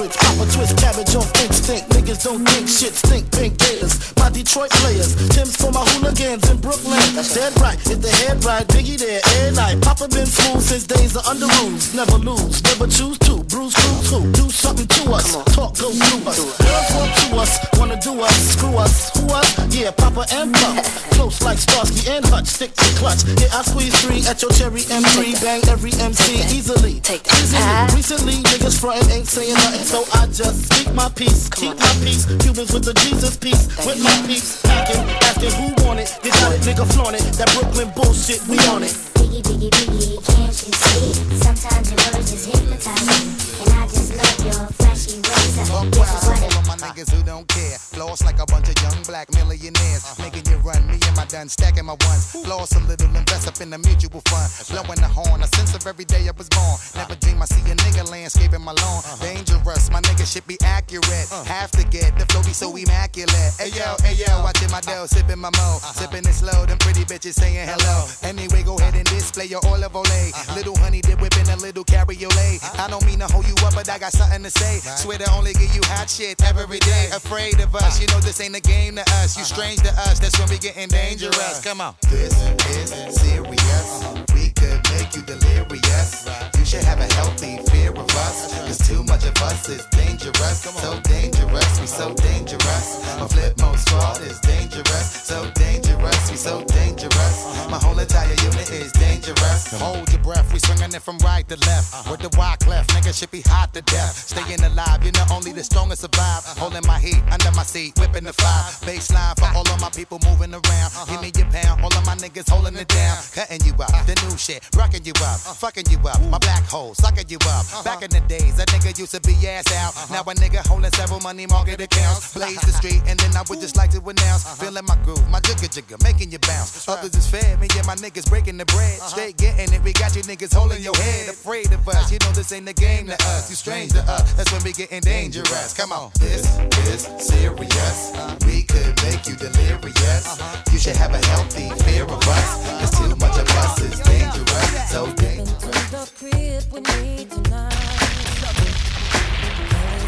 than 0.00 0.10
your 0.10 0.16
average. 0.16 0.16
Pop 0.16 0.36
a 0.40 0.52
twist 0.52 0.76
cabbage 0.78 1.14
off 1.14 1.42
instinct. 1.42 1.90
Niggas 1.90 2.24
don't 2.24 2.44
think 2.48 2.68
shit 2.68 2.94
stink. 2.94 3.30
Pink 3.32 3.58
gators. 3.58 4.14
My 4.16 4.30
Detroit 4.30 4.70
players. 4.70 5.14
Tim's 5.30 5.56
for 5.56 5.72
my 5.72 5.84
hooligans 5.84 6.48
in 6.50 6.58
Brooklyn. 6.60 7.00
Dead 7.34 7.52
right. 7.60 7.78
If 7.86 8.00
the 8.00 8.10
head 8.10 8.44
right, 8.44 8.66
Biggie 8.68 8.98
there. 8.98 9.20
Air 9.40 9.52
night. 9.52 9.80
Papa 9.82 10.08
been 10.08 10.26
smooth 10.26 10.62
since 10.62 10.84
days 10.86 11.16
of 11.16 11.26
under 11.26 11.46
rules. 11.60 11.94
Never 11.94 12.16
lose. 12.16 12.62
Never 12.64 12.86
choose 12.86 13.18
to. 13.20 13.42
Bruise 13.44 13.74
cruise 13.74 14.10
who? 14.10 14.32
Do 14.32 14.50
something 14.50 14.86
to 14.86 15.12
us. 15.12 15.32
Talk 15.54 15.76
go 15.76 15.90
through 15.90 16.28
us. 16.28 16.38
Girls 16.38 16.88
want 16.94 17.12
to 17.16 17.36
us. 17.36 17.52
Wanna 17.78 18.00
do 18.00 18.20
us. 18.20 18.36
Screw 18.52 18.76
us. 18.76 19.10
Who 19.16 19.26
us? 19.28 19.74
Yeah, 19.74 19.90
Papa 19.90 20.24
and 20.32 20.54
Pump. 20.54 21.09
Like 21.38 21.58
Starsky 21.58 22.10
and 22.10 22.24
Hutch. 22.26 22.46
Stick 22.46 22.74
to 22.74 22.84
clutch. 22.98 23.22
Yeah, 23.38 23.54
I 23.54 23.62
squeeze 23.62 23.94
three 24.02 24.26
at 24.26 24.42
your 24.42 24.50
cherry 24.50 24.82
M3. 24.90 25.38
Bang 25.40 25.62
every 25.70 25.94
MC 26.02 26.42
easily. 26.50 26.98
Take 27.00 27.22
Easily. 27.38 27.62
that. 27.62 27.94
Recently, 27.94 28.34
niggas 28.50 28.80
frontin' 28.80 29.08
ain't 29.10 29.26
saying 29.30 29.54
nothing, 29.54 29.86
so 29.86 30.02
I 30.18 30.26
just 30.26 30.66
speak 30.66 30.92
my 30.92 31.08
peace. 31.14 31.48
Keep 31.50 31.78
my 31.78 31.92
peace. 32.02 32.26
Cubans 32.42 32.72
with 32.74 32.84
the 32.84 32.94
Jesus 32.94 33.36
peace. 33.36 33.70
With 33.86 34.02
my 34.02 34.10
peace. 34.26 34.60
Packing, 34.62 35.00
asking 35.22 35.54
who 35.54 35.66
want 35.86 36.00
it. 36.00 36.10
You 36.24 36.30
got 36.42 36.52
it, 36.52 36.60
nigga 36.66 36.84
flaunt 36.92 37.14
it. 37.14 37.22
That 37.38 37.48
Brooklyn 37.54 37.90
bullshit, 37.94 38.42
we 38.50 38.58
on 38.68 38.82
it. 38.82 38.92
Biggie, 39.16 39.40
biggie, 39.46 39.70
biggie, 39.70 40.18
can't 40.26 40.56
you 40.66 40.72
see? 40.74 41.14
Sometimes 41.46 41.86
your 41.88 42.00
words 42.10 42.26
just 42.30 42.46
hypnotize 42.50 43.06
me, 43.06 43.18
and 43.64 43.70
I 43.78 43.86
just 43.86 44.10
love 44.18 44.38
your 44.44 44.66
flashy 44.76 44.89
I 45.00 45.40
Fuck 45.64 45.88
guess 45.92 46.28
wild, 46.28 46.42
what 46.42 46.42
all 46.42 46.60
of 46.60 46.66
my 46.68 46.76
niggas 46.76 47.10
who 47.10 47.22
don't 47.22 47.48
care. 47.48 47.78
Floss 47.78 48.22
like 48.22 48.38
a 48.38 48.44
bunch 48.46 48.68
of 48.68 48.76
young 48.82 49.02
black 49.04 49.32
millionaires. 49.32 50.04
Making 50.18 50.44
you 50.50 50.58
run, 50.60 50.86
me 50.86 50.98
and 51.00 51.16
my 51.16 51.24
done 51.24 51.48
stacking 51.48 51.86
my 51.86 51.96
ones. 52.04 52.36
Floss 52.44 52.76
a 52.76 52.80
little, 52.80 53.08
invest 53.16 53.48
up 53.48 53.60
in 53.60 53.70
the 53.70 53.78
mutual 53.78 54.20
fund. 54.28 54.48
Blowing 54.68 55.00
the 55.00 55.08
horn, 55.08 55.42
a 55.42 55.48
sense 55.56 55.74
of 55.74 55.86
every 55.86 56.04
day 56.04 56.28
I 56.28 56.32
was 56.36 56.48
born. 56.50 56.76
Never 56.94 57.16
dream 57.16 57.40
I 57.40 57.46
see 57.46 57.64
a 57.70 57.74
nigga 57.76 58.10
landscaping 58.10 58.60
my 58.60 58.72
lawn. 58.72 59.00
Dangerous, 59.20 59.90
my 59.90 60.00
nigga 60.02 60.28
should 60.30 60.46
be 60.46 60.58
accurate. 60.62 61.28
Have 61.48 61.70
to 61.72 61.84
get 61.88 62.18
the 62.18 62.26
flow 62.28 62.42
be 62.42 62.52
so 62.52 62.76
immaculate. 62.76 63.56
Hey 63.56 63.72
yo, 63.72 63.96
hey 64.04 64.20
yo, 64.20 64.44
watching 64.44 64.70
my 64.70 64.80
dough, 64.80 65.06
sipping 65.06 65.40
my 65.40 65.50
mo. 65.56 65.78
Sipping 65.96 66.28
it 66.28 66.36
slow, 66.36 66.66
them 66.66 66.76
pretty 66.76 67.04
bitches 67.08 67.40
saying 67.40 67.66
hello. 67.66 68.04
Anyway, 68.22 68.62
go 68.62 68.76
ahead 68.76 68.94
and 68.94 69.08
display 69.08 69.46
your 69.46 69.64
olive 69.64 69.92
olay. 69.96 70.28
Little 70.54 70.76
honey 70.76 71.00
dip 71.00 71.20
whipping 71.20 71.48
a 71.48 71.56
little 71.56 71.84
cabriolet. 71.84 72.60
I 72.78 72.86
don't 72.88 73.04
mean 73.06 73.20
to 73.20 73.28
hold 73.32 73.48
you 73.48 73.56
up, 73.64 73.74
but 73.74 73.88
I 73.88 73.98
got 73.98 74.12
something 74.12 74.42
to 74.42 74.50
say. 74.50 74.80
Swear 74.96 75.18
to 75.18 75.30
only 75.32 75.52
give 75.54 75.74
you 75.74 75.82
hot 75.84 76.10
shit 76.10 76.42
every 76.42 76.78
day. 76.78 77.08
Afraid 77.12 77.60
of 77.60 77.74
us, 77.74 78.00
you 78.00 78.06
know 78.08 78.20
this 78.20 78.40
ain't 78.40 78.56
a 78.56 78.60
game 78.60 78.96
to 78.96 79.02
us. 79.22 79.36
You 79.36 79.44
strange 79.44 79.80
to 79.80 79.90
us, 79.90 80.18
that's 80.18 80.38
when 80.38 80.48
we 80.48 80.58
getting 80.58 80.88
dangerous. 80.88 81.60
Come 81.62 81.80
on. 81.80 81.94
This 82.10 82.34
is 82.76 83.20
serious. 83.20 84.04
We 84.34 84.49
could 84.70 84.90
make 84.90 85.14
you 85.16 85.22
delirious. 85.22 86.28
You 86.58 86.64
should 86.64 86.84
have 86.84 87.00
a 87.00 87.12
healthy 87.14 87.58
fear 87.70 87.90
of 87.90 88.08
us. 88.26 88.54
Cause 88.66 88.78
too 88.78 89.02
much 89.04 89.24
of 89.26 89.36
us 89.42 89.68
is 89.68 89.84
dangerous. 89.86 90.62
So 90.62 91.00
dangerous, 91.00 91.80
we 91.80 91.86
so 91.86 92.14
dangerous. 92.14 92.86
My 93.18 93.26
Flipmode 93.26 93.78
Squad 93.78 94.20
is 94.22 94.38
dangerous. 94.40 95.06
So 95.26 95.50
dangerous, 95.54 96.30
we 96.30 96.36
so 96.36 96.62
dangerous. 96.64 97.36
My 97.70 97.78
whole 97.78 97.98
entire 97.98 98.36
unit 98.48 98.70
is 98.70 98.92
dangerous. 98.92 99.72
Hold 99.80 100.10
your 100.12 100.22
breath, 100.22 100.52
we 100.52 100.58
swinging 100.58 100.94
it 100.94 101.02
from 101.02 101.18
right 101.18 101.46
to 101.48 101.56
left. 101.66 102.10
With 102.10 102.20
the 102.20 102.30
wide 102.38 102.60
cleft, 102.60 102.90
nigga 102.90 103.16
should 103.18 103.30
be 103.30 103.42
hot 103.42 103.72
to 103.74 103.82
death. 103.82 104.14
Staying 104.14 104.62
alive, 104.62 105.04
you 105.04 105.12
know 105.12 105.24
only 105.32 105.52
the 105.52 105.64
strongest 105.64 106.02
survive. 106.02 106.44
Holding 106.58 106.86
my 106.86 106.98
heat 106.98 107.22
under 107.30 107.50
my 107.52 107.62
seat, 107.62 107.98
whipping 107.98 108.24
the 108.24 108.32
fire. 108.32 108.64
Baseline 108.86 109.38
for 109.38 109.50
all 109.56 109.66
of 109.68 109.80
my 109.80 109.90
people 109.90 110.18
moving 110.24 110.52
around. 110.52 110.90
Give 111.08 111.20
me 111.22 111.30
your 111.36 111.50
pound, 111.50 111.82
all 111.82 111.94
of 111.94 112.04
my 112.06 112.14
niggas 112.16 112.48
holding 112.48 112.76
it 112.76 112.88
down. 112.88 113.16
Cutting 113.34 113.62
you 113.64 113.72
out, 113.74 114.06
the 114.06 114.14
new 114.26 114.36
shit, 114.36 114.59
rocking 114.76 115.04
you 115.04 115.12
up, 115.22 115.40
uh, 115.46 115.54
fucking 115.54 115.84
you 115.90 115.98
up. 116.08 116.20
My 116.30 116.38
black 116.38 116.64
hole, 116.64 116.94
sucking 116.94 117.28
you 117.28 117.38
up. 117.48 117.64
Uh-huh. 117.70 117.82
Back 117.82 118.02
in 118.02 118.10
the 118.10 118.20
days, 118.28 118.58
a 118.58 118.66
nigga 118.66 118.96
used 118.98 119.12
to 119.12 119.20
be 119.20 119.34
ass 119.48 119.70
out. 119.74 119.96
Uh-huh. 119.96 120.14
Now 120.14 120.22
a 120.22 120.34
nigga 120.34 120.66
holding 120.66 120.92
several 120.92 121.20
money 121.20 121.46
market 121.46 121.80
accounts. 121.80 122.34
Blaze 122.34 122.60
the 122.60 122.72
street, 122.72 123.02
and 123.06 123.18
then 123.18 123.36
I 123.36 123.42
would 123.48 123.60
just 123.60 123.76
like 123.76 123.90
to 123.92 124.00
announce. 124.00 124.44
Uh-huh. 124.46 124.64
Feeling 124.64 124.84
my 124.86 124.96
groove, 125.04 125.28
my 125.30 125.40
jigger 125.40 125.68
jigger, 125.68 125.96
making 126.02 126.30
you 126.30 126.38
bounce. 126.40 126.88
Others 126.88 127.14
is 127.14 127.26
fed, 127.26 127.60
me 127.60 127.68
and 127.76 127.86
my 127.86 127.96
niggas 127.96 128.28
breaking 128.28 128.56
the 128.56 128.66
bread. 128.66 128.98
Straight 129.00 129.36
getting 129.36 129.72
it, 129.72 129.82
we 129.82 129.92
got 129.92 130.14
you 130.16 130.22
niggas 130.22 130.54
holding 130.54 130.82
your 130.82 130.96
head. 130.96 131.28
Afraid 131.28 131.72
of 131.72 131.86
us, 131.88 132.12
you 132.12 132.18
know 132.20 132.32
this 132.32 132.52
ain't 132.52 132.66
the 132.66 132.74
game 132.74 133.06
to 133.06 133.14
us. 133.14 133.50
You 133.50 133.56
strange 133.56 133.92
to 133.92 134.02
us, 134.02 134.32
that's 134.34 134.52
when 134.52 134.62
we 134.62 134.72
getting 134.72 135.00
dangerous. 135.00 135.74
Come 135.74 135.92
on, 135.92 136.10
this 136.18 136.58
is 136.88 137.08
serious. 137.18 138.12
We 138.46 138.62
could 138.64 138.94
make 139.02 139.26
you 139.26 139.36
delirious. 139.36 140.40
You 140.72 140.78
should 140.78 140.96
have 140.96 141.12
a 141.14 141.24
healthy 141.26 141.70
fear 141.84 142.04
of 142.04 142.12
us. 142.12 142.70
Cause 142.80 142.90
too 142.98 143.16
much 143.16 143.38
of 143.38 143.48
us 143.48 143.80
is 143.80 144.00
dangerous. 144.00 144.49
So 144.88 145.06
dangerous. 145.12 145.90
the 145.90 146.10
crib 146.18 146.64
with 146.72 146.86
me 147.00 147.26
tonight. 147.26 147.72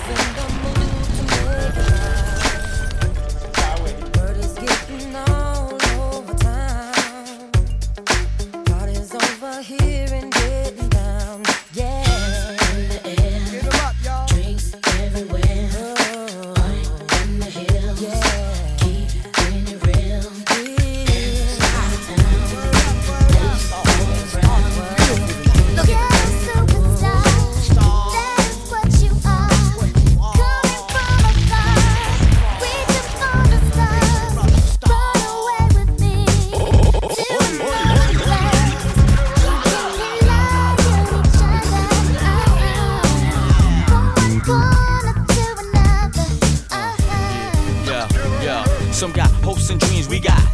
In 0.09 0.17
the 0.37 0.47
to 1.17 1.23
make 1.31 1.77
it 1.77 1.89
right. 3.59 4.17
Word 4.17 4.37
is 4.39 4.55
getting 4.55 5.17
all 5.17 5.75
over 6.01 6.35
town. 6.35 7.51
Party's 8.65 9.15
over 9.15 9.63
here 9.63 10.12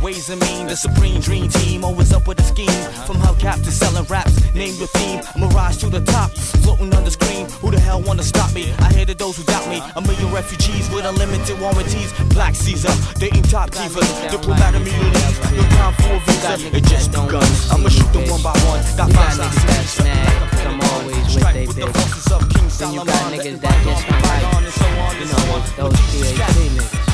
ways 0.03 0.29
and 0.31 0.41
mean. 0.43 0.67
The 0.67 0.77
supreme 0.77 1.21
dream 1.21 1.49
team, 1.49 1.85
always 1.85 2.13
up 2.13 2.27
with 2.27 2.41
a 2.41 2.43
scheme. 2.43 2.81
From 3.07 3.17
hubcap 3.17 3.63
to 3.65 3.71
selling 3.71 4.05
raps, 4.05 4.33
name 4.55 4.75
your 4.77 4.89
theme. 4.89 5.21
I'm 5.35 5.49
rise 5.51 5.77
to 5.79 5.89
the 5.89 6.01
top, 6.01 6.31
floating 6.63 6.93
on 6.95 7.05
the 7.05 7.11
screen. 7.11 7.49
Who 7.61 7.71
the 7.71 7.81
hell 7.81 8.01
wanna 8.03 8.23
stop 8.23 8.53
me? 8.55 8.73
I 8.79 8.93
hated 8.93 9.19
those 9.19 9.37
who 9.37 9.45
doubt 9.45 9.69
me. 9.69 9.83
A 9.97 10.01
million 10.01 10.33
refugees 10.33 10.91
with 10.91 11.05
unlimited 11.05 11.61
warranties. 11.61 12.13
Black 12.35 12.55
Caesar, 12.55 12.93
dating 13.19 13.43
top 13.45 13.71
divas, 13.71 14.09
diplomatic 14.31 14.81
immunities. 14.81 15.37
No 15.53 15.63
time 15.77 15.95
for 15.95 16.15
a 16.15 16.21
visa, 16.27 16.77
it 16.77 16.85
just 16.85 17.11
begun. 17.11 17.49
I'ma 17.71 17.89
shoot 17.89 18.13
them 18.13 18.29
one 18.31 18.43
by 18.43 18.57
one. 18.69 18.83
Got 18.97 19.13
five 19.13 19.37
got 19.37 19.51
niggas 19.51 19.67
that 19.67 19.85
sides. 19.85 19.91
snag, 19.91 20.51
come 20.63 20.81
always 20.81 21.35
with 21.35 21.53
they 21.55 21.67
bitch. 21.67 22.79
Then 22.79 22.95
you 22.95 23.05
got 23.05 23.33
niggas 23.33 23.61
that 23.61 23.77
just 23.85 24.07
don't 24.07 24.23
like, 24.23 25.19
you 25.19 25.27
know, 25.27 25.59
those, 25.59 25.77
those 25.77 25.93
PhD 26.13 26.69
niggas. 26.77 27.08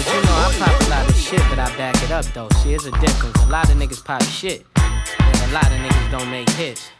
But 0.00 0.14
you 0.14 0.22
know, 0.22 0.32
I 0.32 0.56
pop 0.58 0.80
a 0.80 0.88
lot 0.88 1.10
of 1.10 1.14
shit, 1.14 1.42
but 1.50 1.58
I 1.58 1.76
back 1.76 2.02
it 2.02 2.10
up 2.10 2.24
though. 2.32 2.48
See, 2.62 2.72
it's 2.72 2.86
a 2.86 2.90
difference. 3.02 3.36
A 3.44 3.48
lot 3.48 3.68
of 3.68 3.76
niggas 3.76 4.02
pop 4.02 4.22
shit, 4.22 4.64
and 4.76 5.50
a 5.50 5.52
lot 5.52 5.66
of 5.66 5.76
niggas 5.76 6.10
don't 6.10 6.30
make 6.30 6.48
hits. 6.50 6.90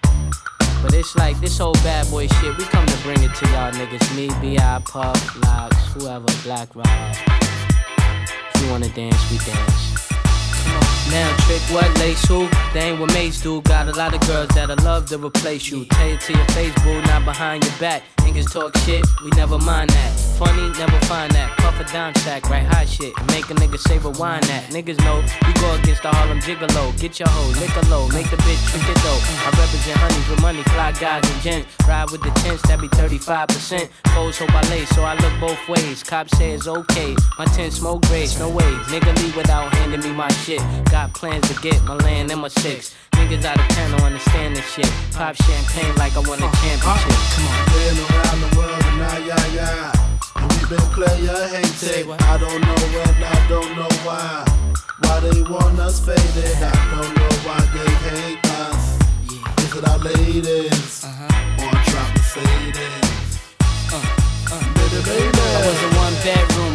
But 0.82 0.92
it's 0.92 1.16
like 1.16 1.40
this 1.40 1.56
whole 1.56 1.72
bad 1.76 2.10
boy 2.10 2.26
shit, 2.26 2.58
we 2.58 2.64
come 2.64 2.84
to 2.84 2.96
bring 2.98 3.22
it 3.22 3.34
to 3.36 3.46
y'all 3.46 3.72
niggas. 3.72 4.14
Me, 4.14 4.28
B.I., 4.42 4.82
Puff, 4.84 5.42
Lox, 5.42 5.76
whoever, 5.94 6.26
Black 6.42 6.76
Rob. 6.76 6.86
If 8.54 8.62
you 8.62 8.70
wanna 8.70 8.90
dance, 8.90 9.30
we 9.30 9.38
dance. 9.38 10.19
Now 11.10 11.36
trick 11.46 11.62
what 11.74 11.90
lace 11.98 12.24
who? 12.24 12.48
They 12.72 12.90
ain't 12.90 13.00
what 13.00 13.12
mates 13.12 13.40
do. 13.40 13.60
Got 13.62 13.88
a 13.88 13.92
lot 13.92 14.14
of 14.14 14.20
girls 14.28 14.48
that'll 14.54 14.76
love 14.84 15.06
to 15.06 15.18
replace 15.18 15.68
you. 15.68 15.84
Tell 15.86 16.08
it 16.08 16.20
to 16.20 16.32
your 16.32 16.46
face, 16.46 16.74
boo, 16.84 17.00
not 17.02 17.24
behind 17.24 17.64
your 17.64 17.74
back. 17.80 18.02
Niggas 18.18 18.52
talk 18.52 18.76
shit, 18.78 19.04
we 19.24 19.30
never 19.30 19.58
mind 19.58 19.90
that. 19.90 20.12
Funny, 20.38 20.70
never 20.78 20.98
find 21.06 21.32
that. 21.32 21.50
Puff 21.58 21.80
a 21.80 21.84
dime 21.92 22.14
stack, 22.16 22.48
right 22.48 22.64
hot 22.64 22.88
shit. 22.88 23.12
Make 23.34 23.50
a 23.50 23.54
nigga 23.54 23.78
say 23.78 23.98
wine 23.98 24.40
that. 24.42 24.70
Niggas 24.70 24.98
know 25.04 25.18
we 25.46 25.52
go 25.60 25.74
against 25.74 26.02
the 26.02 26.08
Harlem 26.08 26.40
Gigolo. 26.40 26.98
Get 27.00 27.18
your 27.18 27.28
hoe, 27.28 27.52
lick 27.60 27.74
a 27.76 27.84
low, 27.90 28.06
make 28.08 28.30
the 28.30 28.36
bitch 28.46 28.62
trick 28.70 28.88
it 28.88 28.98
though. 29.02 29.20
I 29.44 29.50
represent 29.58 29.98
honeys 29.98 30.28
with 30.30 30.40
money, 30.40 30.62
fly 30.74 30.92
guys 30.92 31.28
and 31.28 31.42
gents. 31.42 31.66
Ride 31.86 32.10
with 32.10 32.22
the 32.22 32.30
tents, 32.40 32.62
that 32.68 32.80
be 32.80 32.88
35%. 32.88 33.88
Foes 34.14 34.38
hope 34.38 34.54
I 34.54 34.62
lay, 34.70 34.84
so 34.86 35.02
I 35.02 35.14
look 35.14 35.34
both 35.40 35.68
ways. 35.68 36.02
Cop 36.02 36.30
says 36.30 36.68
okay, 36.68 37.16
my 37.38 37.46
tent 37.46 37.72
smoke 37.72 38.02
grades, 38.02 38.38
no 38.38 38.48
way. 38.48 38.70
Nigga 38.94 39.14
leave 39.22 39.36
without 39.36 39.74
handing 39.74 40.00
me 40.00 40.12
my 40.12 40.30
shit. 40.44 40.49
Got 40.58 41.14
plans 41.14 41.46
to 41.48 41.54
get 41.60 41.80
my 41.84 41.94
land 41.94 42.32
and 42.32 42.40
my 42.40 42.48
six. 42.48 42.94
Niggas 43.12 43.44
out 43.44 43.60
of 43.60 43.68
town 43.68 43.90
don't 43.92 44.02
understand 44.02 44.56
this 44.56 44.66
shit. 44.72 44.90
Pop 45.12 45.36
champagne 45.36 45.94
like 45.94 46.16
I 46.16 46.20
won 46.26 46.38
a 46.42 46.50
championship. 46.58 46.82
Come 46.82 47.46
on. 47.46 47.66
Playing 47.70 47.98
around 48.02 48.40
the 48.40 48.50
world 48.58 48.84
and 48.84 49.02
I, 49.02 49.18
yeah, 49.18 49.46
yeah. 49.54 49.92
And 50.36 50.50
we 50.50 50.58
been 50.66 50.86
player 50.90 51.46
hated. 51.54 52.10
I 52.10 52.38
don't 52.38 52.60
know 52.62 52.80
when, 52.94 53.22
I 53.22 53.48
don't 53.48 53.76
know 53.76 53.92
why. 54.02 54.44
Why 55.02 55.20
they 55.20 55.42
want 55.42 55.78
us 55.78 56.00
faded. 56.04 56.56
I 56.58 56.74
don't 56.98 57.14
know 57.14 57.32
why 57.46 57.60
they 57.70 57.90
hate 58.10 58.44
us. 58.58 58.98
Is 59.62 59.70
it 59.76 59.84
our 59.86 59.98
ladies? 59.98 61.04
Uh-huh. 61.04 61.62
Or 61.62 61.74
drop 61.86 62.10
the 62.14 62.22
faded? 62.34 63.06
Baby, 64.50 64.98
baby. 65.06 65.38
I 65.38 65.62
was 65.62 65.78
a 65.78 65.90
one 65.94 66.14
bedroomer, 66.24 66.69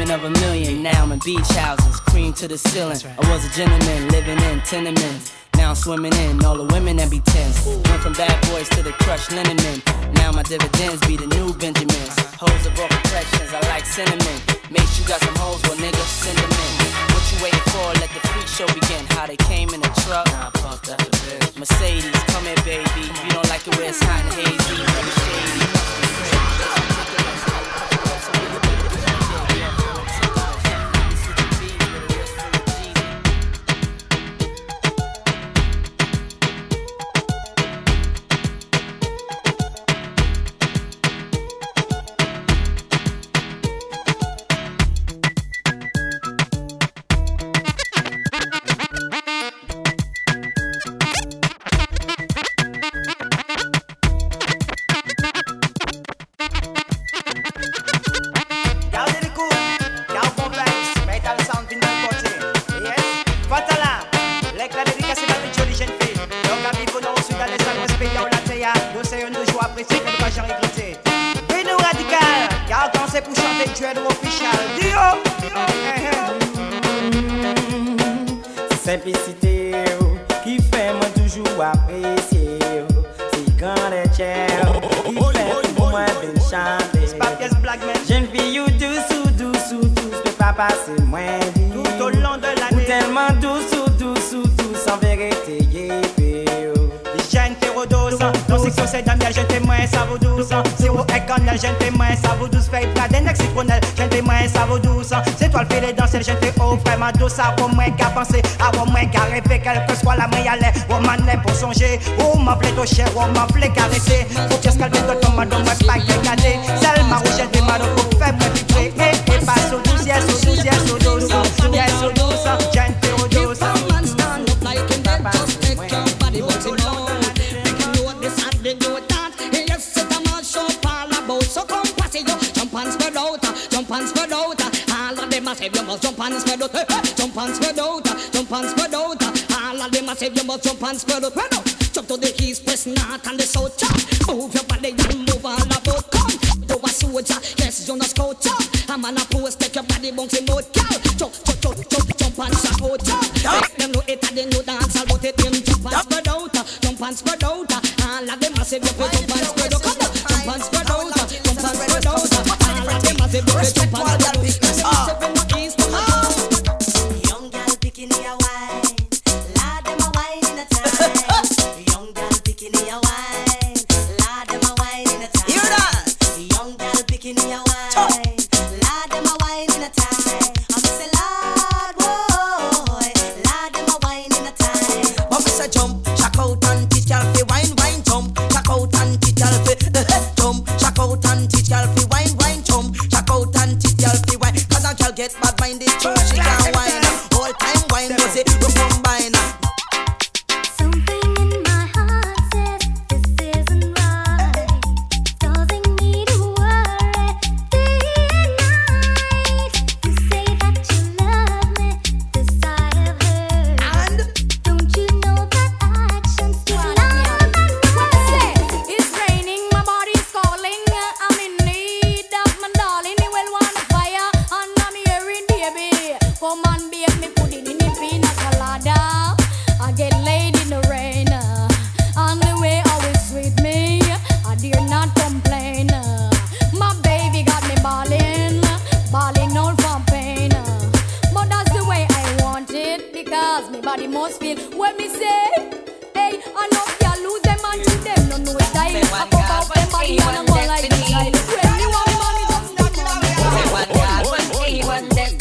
dreaming 0.00 0.14
of 0.14 0.24
a 0.24 0.30
million. 0.40 0.82
Now 0.82 1.02
I'm 1.02 1.12
in 1.12 1.18
beach 1.18 1.48
houses, 1.52 2.00
cream 2.00 2.32
to 2.34 2.48
the 2.48 2.56
ceiling. 2.56 2.96
I 3.04 3.30
was 3.30 3.44
a 3.44 3.50
gentleman 3.50 4.08
living 4.08 4.40
in 4.48 4.60
tenements. 4.62 5.32
Now 5.56 5.70
I'm 5.70 5.74
swimming 5.74 6.14
in 6.24 6.42
all 6.44 6.56
the 6.56 6.64
women 6.72 6.96
that 6.96 7.10
be 7.10 7.20
tens. 7.20 7.66
Went 7.66 8.02
from 8.02 8.14
bad 8.14 8.32
boys 8.48 8.68
to 8.70 8.82
the 8.82 8.92
crushed 9.04 9.30
linen 9.32 9.56
men. 9.56 9.82
Now 10.14 10.32
my 10.32 10.42
dividends 10.42 11.04
be 11.06 11.16
the 11.16 11.26
new 11.26 11.52
Benjamins. 11.52 12.16
Hoes 12.40 12.64
of 12.66 12.78
all 12.80 12.88
complexions, 12.88 13.52
I 13.52 13.60
like 13.68 13.84
cinnamon. 13.84 14.38
Make 14.70 14.88
sure 14.88 15.04
you 15.04 15.08
got 15.08 15.20
some 15.20 15.36
hoes, 15.36 15.60
well 15.68 15.76
nigga, 15.76 16.04
send 16.08 16.38
them 16.38 16.48
in. 16.48 16.72
What 17.12 17.22
you 17.32 17.36
waiting 17.44 17.66
for? 17.68 17.86
Let 18.00 18.10
the 18.16 18.22
freak 18.32 18.48
show 18.48 18.68
begin. 18.72 19.04
How 19.12 19.26
they 19.26 19.36
came 19.36 19.68
in 19.70 19.80
a 19.84 19.92
truck. 20.00 20.24
Nah, 20.32 20.50
puff, 20.50 20.80
that's 20.82 21.02
a 21.02 21.10
bitch. 21.12 21.58
Mercedes, 21.58 22.16
come 22.32 22.44
here, 22.44 22.62
baby. 22.64 23.04
You 23.24 23.30
don't 23.36 23.48
like 23.52 23.66
it 23.68 23.76
where 23.76 23.88
it's 23.88 24.00
hot 24.00 24.24
and 24.24 24.32
hazy. 24.32 24.89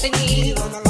One 0.01 0.88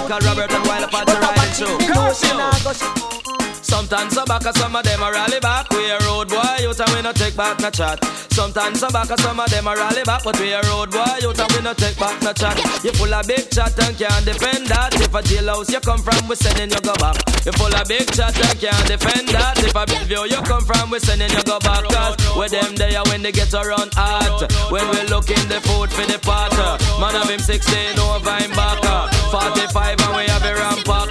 Michael 0.07 0.23
Robert 0.29 0.51
and 0.55 0.65
Wild 0.65 0.83
Apache 0.87 1.19
riding 1.19 1.51
through. 1.51 1.77
Curse 1.83 2.23
you. 2.23 3.51
Sometimes 3.59 4.15
a 4.15 4.23
back 4.23 4.47
some 4.55 4.73
of 4.73 4.83
them 4.83 5.03
a 5.03 5.11
rally 5.11 5.39
back. 5.41 5.69
We 5.71 5.91
a 5.91 5.99
road 6.07 6.29
boy, 6.29 6.63
you 6.63 6.71
and 6.71 6.91
we 6.95 7.01
no 7.01 7.11
take 7.11 7.35
back 7.35 7.59
no 7.59 7.69
chat. 7.69 7.99
Sometimes 8.31 8.81
a 8.83 8.87
back 8.87 9.11
some 9.19 9.37
of 9.37 9.49
them 9.51 9.67
a 9.67 9.75
rally 9.75 10.03
back, 10.05 10.23
but 10.23 10.39
we 10.39 10.53
a 10.53 10.61
road 10.71 10.91
boy, 10.91 11.03
you 11.19 11.35
and 11.35 11.51
we 11.51 11.59
no 11.59 11.73
take 11.73 11.99
back 11.99 12.21
no 12.23 12.31
chat. 12.31 12.55
You 12.85 12.93
full 12.95 13.13
of 13.13 13.27
big 13.27 13.51
chat 13.51 13.75
and 13.83 13.97
can't 13.97 14.23
defend 14.23 14.67
that. 14.67 14.95
If 14.95 15.11
a 15.13 15.19
jailhouse 15.19 15.73
you 15.75 15.81
come 15.81 15.99
from, 15.99 16.29
we 16.29 16.37
sending 16.37 16.71
you 16.71 16.79
go 16.79 16.95
back. 17.03 17.19
You 17.43 17.51
full 17.51 17.75
of 17.75 17.87
big 17.91 18.07
chat 18.15 18.31
and 18.31 18.59
can't 18.63 18.87
defend 18.87 19.27
that. 19.35 19.59
If 19.59 19.75
a 19.75 19.83
Bellevue 19.83 20.31
you 20.31 20.41
come 20.47 20.63
from, 20.63 20.89
we 20.89 20.99
sending 20.99 21.31
you 21.35 21.43
go 21.43 21.59
back. 21.59 21.83
Cause 21.83 22.15
with 22.39 22.55
them 22.55 22.79
there 22.79 23.03
when 23.11 23.23
they 23.23 23.33
get 23.33 23.51
a 23.51 23.59
run 23.59 23.89
hot. 23.91 24.47
When 24.71 24.87
we 24.87 25.03
lookin' 25.11 25.51
the 25.51 25.59
food 25.67 25.91
for 25.91 26.07
the 26.07 26.17
potter, 26.23 26.79
Man 26.95 27.19
of 27.19 27.27
him 27.27 27.43
16 27.43 27.99
over 27.99 28.31
him 28.39 28.51
back. 28.55 29.16
45 29.31 29.99
and 29.99 30.15
we 30.15 30.23
have 30.31 30.43
a 30.43 30.53
rampack. 30.55 31.09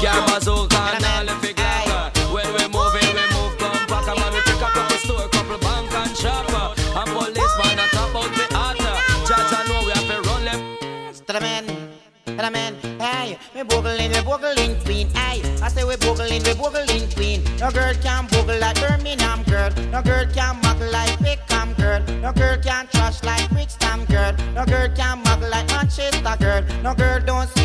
Car 0.00 0.16
uh. 0.16 0.34
bazooka 0.34 0.80
and 0.96 1.04
all 1.04 1.24
the 1.26 1.34
figure. 1.44 1.64
When 2.32 2.48
we 2.56 2.64
move 2.72 2.94
in, 2.96 3.12
we 3.12 3.24
move 3.36 3.52
compact. 3.58 4.08
And 4.08 4.34
we 4.34 4.40
pick 4.40 4.62
up 4.62 4.72
couple 4.72 4.96
store, 4.96 5.28
couple 5.28 5.58
bank 5.58 5.92
and 5.92 6.16
shop. 6.16 6.48
Uh. 6.48 6.74
And 7.00 7.10
policeman 7.12 7.78
on 7.78 7.88
top 7.92 8.16
out 8.16 8.30
the 8.32 8.46
heart. 8.56 8.80
Uh. 8.80 8.96
Jaja 9.28 9.68
know 9.68 9.84
we 9.84 9.92
have 9.92 10.08
to 10.08 10.16
run 10.28 10.44
left. 10.44 10.64
Stramen, 11.20 11.64
stramen, 12.24 12.72
hey. 13.00 13.38
We 13.54 13.60
boogling, 13.62 14.08
we 14.16 14.20
boogling 14.24 14.82
queen, 14.84 15.08
hey. 15.10 15.42
I 15.60 15.68
say 15.68 15.84
we 15.84 15.94
boogling, 15.96 16.40
we 16.46 16.94
in 16.96 17.10
queen. 17.10 17.44
No 17.58 17.70
girl 17.70 17.92
can 17.94 18.26
boogle 18.28 18.60
like 18.60 18.80
Birmingham 18.80 19.42
girl. 19.42 19.70
No 19.90 20.00
girl 20.00 20.24
can 20.32 20.56
mock 20.62 20.78
like 20.92 21.18
Peckham 21.18 21.74
girl. 21.74 22.00
No 22.22 22.32
girl 22.32 22.56
can 22.62 22.86
trash 22.88 23.22
like 23.24 23.48
Brixton 23.50 24.04
girl. 24.06 24.32
No 24.54 24.64
girl 24.64 24.88
can 24.94 25.22
mug 25.24 25.42
like 25.42 25.66
Manchester 25.68 26.36
girl. 26.38 26.62
No 26.82 26.94
girl 26.94 27.20
don't 27.20 27.57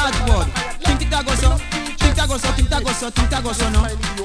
hard 0.00 0.16
word. 0.28 0.48
Think 0.82 1.02
it 1.02 1.12
a 1.12 1.24
go 1.24 1.34
so, 1.34 1.56
think 2.00 2.18
it 2.18 2.24
a 2.24 2.26
go 2.26 2.36
so, 2.36 2.48
think 2.52 2.70
it 2.70 2.78
a 2.78 2.84
go 2.84 2.92
so, 2.92 3.10
think 3.10 3.32
it 3.32 3.38
a 3.38 3.42
go 3.42 3.52
so 3.52 3.70
no. 3.70 4.19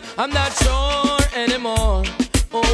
Me, 0.00 0.08
I'm 0.18 0.30
not 0.30 0.52
sure 0.62 1.18
anymore. 1.34 2.04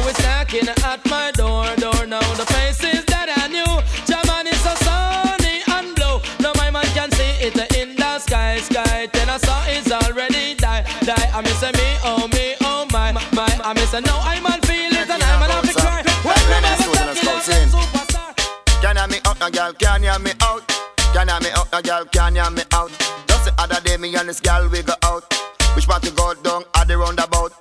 Is 0.07 0.19
knocking 0.19 0.67
at 0.69 1.03
my 1.05 1.31
door, 1.31 1.65
door 1.75 2.05
now? 2.05 2.23
The 2.35 2.45
faces 2.53 3.03
that 3.05 3.27
I 3.35 3.47
knew. 3.47 3.73
German 4.07 4.47
is 4.47 4.59
so 4.63 4.73
sunny 4.83 5.59
and 5.75 5.95
blue. 5.95 6.19
No, 6.39 6.53
my 6.55 6.69
man 6.71 6.85
can 6.95 7.11
see 7.11 7.33
it 7.43 7.55
in 7.75 7.95
the 7.95 8.19
sky, 8.19 8.59
sky. 8.59 9.07
Then 9.11 9.29
I 9.29 9.37
saw 9.37 9.63
it's 9.67 9.91
already 9.91 10.55
die, 10.55 10.83
die. 11.03 11.29
I 11.33 11.41
miss 11.41 11.61
me, 11.61 11.87
oh 12.03 12.27
me, 12.31 12.55
oh 12.61 12.87
my, 12.91 13.11
my. 13.11 13.49
I 13.63 13.73
miss 13.73 13.93
no, 13.93 14.15
I'm 14.23 14.45
on 14.45 14.61
feel 14.61 14.93
it 14.93 15.09
and 15.09 15.23
I'm 15.23 15.49
have 15.51 15.67
to 15.67 15.73
cry. 15.73 16.03
When 16.23 16.39
we 16.47 16.57
never 16.63 16.87
talk, 16.93 17.15
you 17.15 17.23
know, 17.27 17.83
Can 18.81 18.97
you 18.97 19.07
me 19.07 19.19
up, 19.25 19.39
no 19.39 19.49
girl? 19.49 19.73
Can 19.73 20.03
you 20.03 20.19
me 20.19 20.31
out? 20.41 20.63
Can 21.13 21.27
you 21.27 21.39
me 21.43 21.49
up, 21.51 21.67
no 21.71 21.81
girl? 21.81 22.05
Can 22.05 22.35
you 22.35 22.49
me 22.51 22.63
out? 22.71 22.91
Just 23.27 23.45
the 23.45 23.53
other 23.57 23.81
day, 23.81 23.97
me 23.97 24.15
and 24.15 24.29
this 24.29 24.39
girl 24.39 24.69
we 24.69 24.81
go 24.81 24.93
out. 25.03 25.32
Which 25.75 25.87
part 25.87 26.03
to 26.03 26.11
go 26.11 26.33
down 26.35 26.63
at 26.75 26.87
the 26.87 26.97
roundabout? 26.97 27.51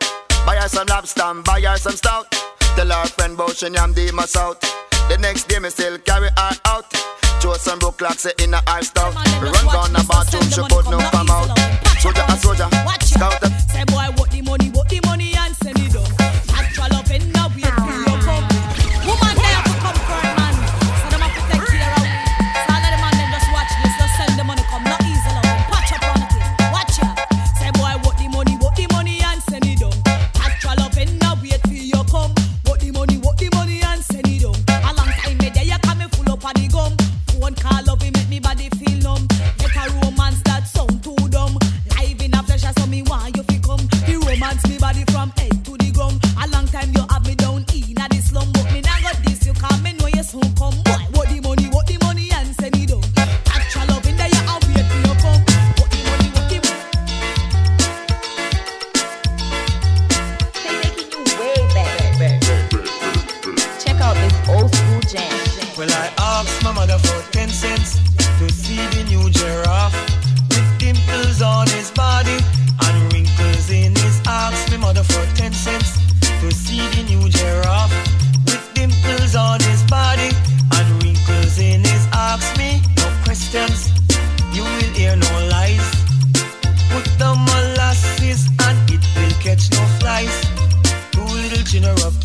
Buy 0.44 0.56
her 0.56 0.68
some 0.68 0.86
lobster, 0.86 1.34
buy 1.44 1.60
her 1.60 1.76
some 1.76 1.96
stout. 1.96 2.30
Tell 2.76 2.88
her 2.88 3.06
friend 3.06 3.34
about 3.34 3.56
she 3.56 3.68
yam 3.70 3.92
the 3.92 4.10
my 4.12 4.26
south. 4.26 4.60
The 5.08 5.18
next 5.18 5.48
day 5.48 5.58
me 5.58 5.70
still 5.70 5.98
carry 5.98 6.28
her 6.28 6.52
out. 6.66 6.92
Throw 7.40 7.54
some 7.54 7.78
broke 7.78 7.98
clocks 7.98 8.26
in 8.26 8.52
her 8.52 8.82
stuff. 8.82 9.14
Run 9.42 9.66
down 9.66 9.92
the 9.92 10.04
bathroom, 10.08 10.48
she 10.50 10.62
put 10.62 10.88
no 10.90 10.98
come 11.10 11.30
out. 11.30 11.58
Soldier 12.00 12.24
a 12.28 12.36
soldier, 12.36 12.68
scout. 13.00 13.42
Say 13.70 13.84
boy, 13.84 14.08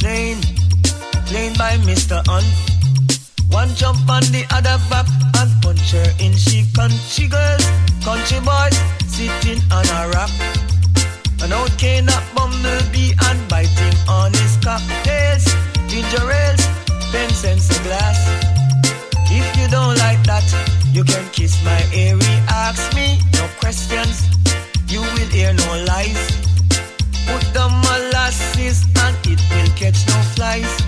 playing 0.08 0.42
playing 1.28 1.56
by 1.60 1.76
Mr. 1.84 2.18
Hunt 2.32 2.48
one 3.52 3.68
jump 3.76 4.00
on 4.08 4.24
the 4.36 4.44
other 4.56 4.78
back 4.90 5.08
and 5.40 5.52
punch 5.62 5.92
her 5.92 6.10
in. 6.24 6.34
She 6.36 6.64
country 6.76 7.28
girls, 7.28 7.66
country 8.08 8.40
boys 8.48 8.78
sitting 9.12 9.62
on 9.78 9.86
a 10.00 10.02
rock. 10.16 10.32
An 11.44 11.52
out 11.52 11.74
cane 11.78 12.08
up 12.08 12.24
bumblebee 12.36 13.12
and 13.28 13.40
biting 13.52 13.98
on 14.08 14.32
his 14.32 14.56
cocktails. 14.64 15.46
Ginger 15.92 16.26
ales, 16.42 16.64
ten 17.12 17.30
cents 17.42 17.68
a 17.76 17.78
glass. 17.84 18.20
If 19.40 19.48
you 19.60 19.68
don't 19.68 19.98
like 20.06 20.22
that, 20.32 20.48
you 20.96 21.04
can 21.04 21.26
kiss 21.32 21.54
my 21.66 21.82
airy. 21.94 22.36
Ask 22.48 22.96
me 22.96 23.20
no 23.34 23.46
questions, 23.60 24.16
you 24.88 25.02
will 25.02 25.30
hear 25.36 25.52
no 25.54 25.70
lies. 25.92 26.48
Put 27.28 27.44
the 27.54 27.68
molasses 27.84 28.84
and 29.04 29.16
it 29.28 29.40
will 29.52 29.72
catch 29.76 30.08
no 30.08 30.22
flies. 30.36 30.88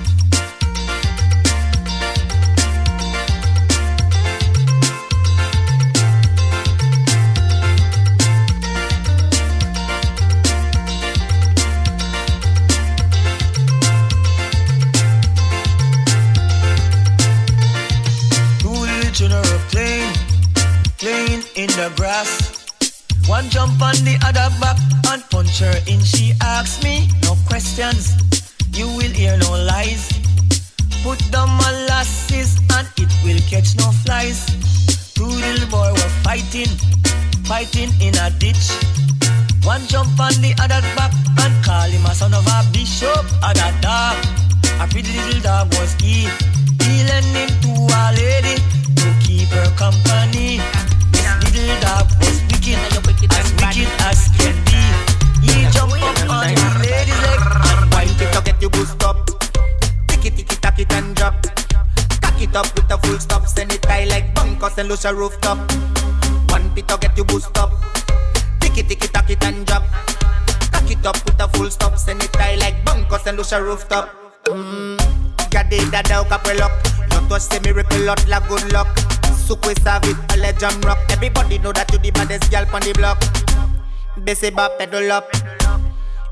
In 21.60 21.68
the 21.68 21.92
grass. 21.98 22.49
One 23.30 23.48
jump 23.52 23.80
on 23.80 23.94
the 24.02 24.18
other 24.26 24.50
back 24.60 24.80
and 25.14 25.22
punch 25.30 25.60
her 25.60 25.78
in. 25.86 26.02
She 26.02 26.34
asks 26.42 26.84
me 26.84 27.08
no 27.22 27.36
questions. 27.48 28.18
You 28.74 28.88
will 28.88 29.14
hear 29.14 29.38
no 29.38 29.52
lies. 29.70 30.10
Put 31.04 31.20
the 31.30 31.46
molasses 31.46 32.58
and 32.74 32.88
it 32.98 33.12
will 33.24 33.38
catch 33.46 33.78
no 33.78 33.92
flies. 34.02 34.50
Two 35.14 35.30
little 35.30 35.70
boy 35.70 35.92
were 35.94 36.14
fighting, 36.26 36.74
fighting 37.46 37.94
in 38.02 38.18
a 38.18 38.34
ditch. 38.42 38.74
One 39.62 39.86
jump 39.86 40.20
on 40.20 40.34
the 40.42 40.58
other 40.58 40.82
back 40.98 41.14
and 41.46 41.54
call 41.64 41.86
him 41.86 42.06
a 42.10 42.16
son 42.16 42.34
of 42.34 42.48
a 42.48 42.66
bishop 42.74 43.26
or 43.46 43.54
a 43.54 43.70
dog. 43.80 44.18
A 44.82 44.88
pretty 44.90 45.14
little 45.14 45.42
dog 45.42 45.68
was 45.78 45.94
he. 46.02 46.26
He 46.82 47.06
lent 47.06 47.30
him 47.38 47.50
to 47.62 47.72
a 47.94 48.04
lady 48.10 48.58
to 48.98 49.08
keep 49.22 49.50
her 49.50 49.70
company. 49.78 50.58
This 51.14 51.54
little 51.54 51.80
dog 51.82 52.10
was 52.18 52.39
wicked, 52.76 53.32
as 53.34 53.50
wicked 53.58 53.90
as 54.06 54.30
can 54.38 54.56
be. 54.68 54.82
He 55.42 55.66
jumped 55.72 55.98
up 55.98 56.30
on 56.30 56.54
the 56.54 56.70
lady's 56.84 57.20
leg 57.24 57.42
and 57.42 57.94
Wine 57.94 58.10
it 58.10 58.30
to 58.34 58.42
get 58.44 58.62
you 58.62 58.70
boost 58.70 59.02
up. 59.04 59.18
Tick 60.08 60.26
it, 60.26 60.36
tick 60.36 60.52
it, 60.52 60.62
tack 60.62 60.80
it 60.80 60.92
and 60.94 61.16
drop. 61.16 61.34
Cock 62.22 62.42
it 62.42 62.56
up 62.56 62.68
with 62.76 62.92
a 62.92 62.98
full 62.98 63.20
stop. 63.20 63.48
Send 63.48 63.72
it 63.72 63.86
high 63.86 64.06
like 64.06 64.34
bunkers 64.36 64.78
and 64.78 64.90
lose 64.90 65.06
a 65.06 65.14
rooftop. 65.14 65.58
One 66.52 66.70
pit 66.76 66.88
get 67.00 67.18
you 67.18 67.24
boost 67.24 67.58
up. 67.58 67.72
Tick 68.60 68.78
it, 68.78 68.88
tick 68.88 69.04
it, 69.04 69.14
tack 69.14 69.30
it 69.30 69.44
and 69.44 69.66
drop. 69.66 69.84
Cock 70.72 70.90
it 70.92 71.06
up 71.06 71.16
with 71.26 71.40
a 71.40 71.48
full 71.50 71.70
stop. 71.70 71.98
Send 71.98 72.24
it 72.24 72.36
high 72.36 72.56
like 72.56 72.84
bunkers 72.86 73.26
and 73.28 73.38
lose 73.38 73.52
mm, 73.52 73.58
a 73.58 73.64
rooftop. 73.64 74.10
Mmm, 74.46 74.98
gade 75.50 75.92
da 75.92 76.02
da 76.02 76.24
kapelok. 76.24 76.72
Not 77.10 77.42
to 77.42 77.60
miracle 77.62 78.02
lot 78.06 78.28
la 78.28 78.40
good 78.48 78.72
luck. 78.74 79.19
Sukwe 79.50 79.74
savit, 79.82 80.16
a 80.32 80.38
legend 80.38 80.86
rock. 80.86 81.00
Everybody 81.10 81.58
know 81.58 81.74
that 81.74 81.92
you 81.92 81.98
the 81.98 82.12
baddest 82.12 82.52
girl 82.52 82.70
on 82.72 82.82
the 82.82 82.94
block. 82.94 83.18
Baissez 84.16 84.52
bas, 84.52 84.70
pedal 84.78 85.12
up. 85.12 85.26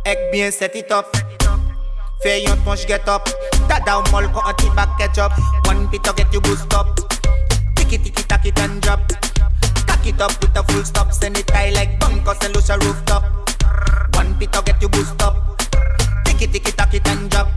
Ek 0.06 0.30
bien 0.32 0.52
set 0.52 0.76
it 0.76 0.92
up. 0.92 1.10
Fais 2.22 2.46
yon 2.46 2.62
ton 2.62 2.78
get 2.86 3.10
up. 3.10 3.26
Tada 3.66 3.98
ou 3.98 4.06
mol 4.14 4.30
ko 4.30 4.46
anti 4.46 4.70
back 4.78 4.94
catch 5.00 5.18
up. 5.18 5.34
One 5.66 5.90
pit 5.90 6.04
to 6.04 6.14
get 6.14 6.32
you 6.32 6.42
boost 6.42 6.72
up. 6.76 6.94
Tiki 7.74 7.98
tiki 7.98 8.22
tack 8.22 8.46
it 8.46 8.54
drop. 8.86 9.02
Cock 9.90 10.06
it 10.06 10.22
up 10.22 10.38
with 10.38 10.54
a 10.54 10.62
full 10.70 10.86
stop. 10.86 11.12
Send 11.12 11.38
it 11.38 11.50
high 11.50 11.72
like 11.74 12.00
bunkers 12.00 12.38
and 12.46 12.54
lose 12.54 12.70
a 12.70 12.78
rooftop. 12.78 13.26
One 14.14 14.38
pit 14.38 14.54
to 14.54 14.62
get 14.62 14.80
you 14.80 14.90
boost 14.90 15.20
up. 15.24 15.58
Tiki 16.24 16.46
tiki 16.46 16.72
tack 16.72 16.94
it 16.94 17.10
drop. 17.34 17.50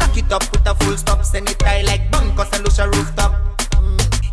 Cock 0.00 0.16
it 0.16 0.32
up 0.32 0.40
with 0.50 0.64
a 0.64 0.74
full 0.74 0.96
stop. 0.96 1.22
Send 1.22 1.50
it 1.50 1.60
high 1.60 1.82
like 1.82 2.10
bunkers 2.10 2.48
and 2.54 2.64
lose 2.64 2.78
a 2.78 2.88
rooftop. 2.88 3.49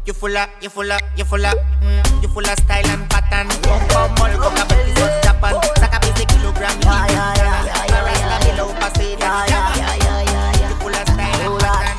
You 0.07 0.13
full 0.13 0.37
of, 0.37 0.47
you 0.61 0.69
full 0.69 0.89
of, 0.89 1.01
you 1.17 1.25
full 1.25 1.45
of, 1.45 1.57
mm, 1.81 2.21
you 2.23 2.29
full 2.29 2.47
of 2.47 2.57
style 2.59 2.87
and 2.87 3.09
pattern. 3.09 3.49
Come 3.59 4.15
on, 4.23 4.39
go 4.39 4.49
kabel 4.55 4.79
is 4.87 5.01
on 5.03 5.11
Japan. 5.21 5.59
Saka 5.75 5.99
busy 5.99 6.23
kilogram. 6.27 6.79
Yeah, 6.79 7.07
yeah, 7.11 7.35
yeah, 7.35 7.65
yeah, 7.65 7.85
yeah, 7.91 8.15
yeah. 8.15 8.39
Below 8.55 8.71
passage. 8.79 9.19
Yeah, 9.19 9.45
yeah, 9.49 9.75
yeah, 9.75 9.95
yeah, 9.99 10.21
yeah, 10.23 10.59
yeah. 10.61 10.69
You 10.69 10.75
full 10.79 10.95
of 10.95 11.03
style 11.11 11.43
and 11.43 11.59
pattern. 11.59 11.97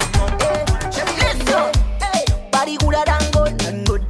Body 2.50 2.74
gooder 2.78 3.04
than 3.04 3.20
gold, 3.30 3.52
good. 3.84 4.02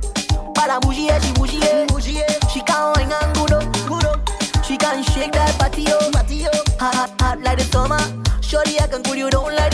Para 0.55 0.79
bougie, 0.79 1.11
she 1.19 1.33
bougie, 1.35 2.23
She 2.55 2.61
can 2.61 2.95
wine 2.95 3.11
and 3.11 3.35
good 3.35 3.53
up, 3.53 3.67
good. 3.89 4.07
She 4.65 4.77
can 4.77 5.03
shake 5.03 5.33
that 5.33 5.59
body 5.59 5.91
up, 5.91 6.13
body 6.13 6.47
up. 6.47 6.55
Hot, 6.79 6.95
hot, 6.95 7.21
hot 7.21 7.41
like 7.41 7.59
the 7.59 7.65
summer. 7.65 7.99
Shorty, 8.43 8.79
I 8.79 8.87
can 8.87 9.03
cool 9.03 9.17
you 9.17 9.29
down 9.29 9.57
like 9.57 9.68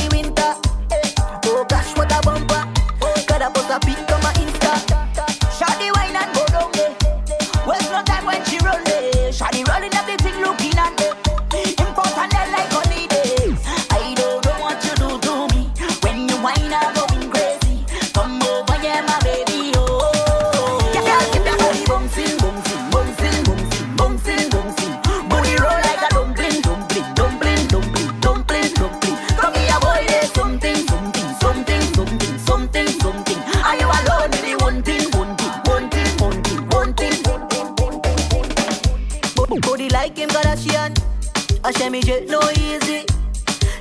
I 41.66 41.72
share 41.72 41.90
me 41.90 42.02
jet 42.02 42.28
no 42.28 42.40
easy. 42.60 43.06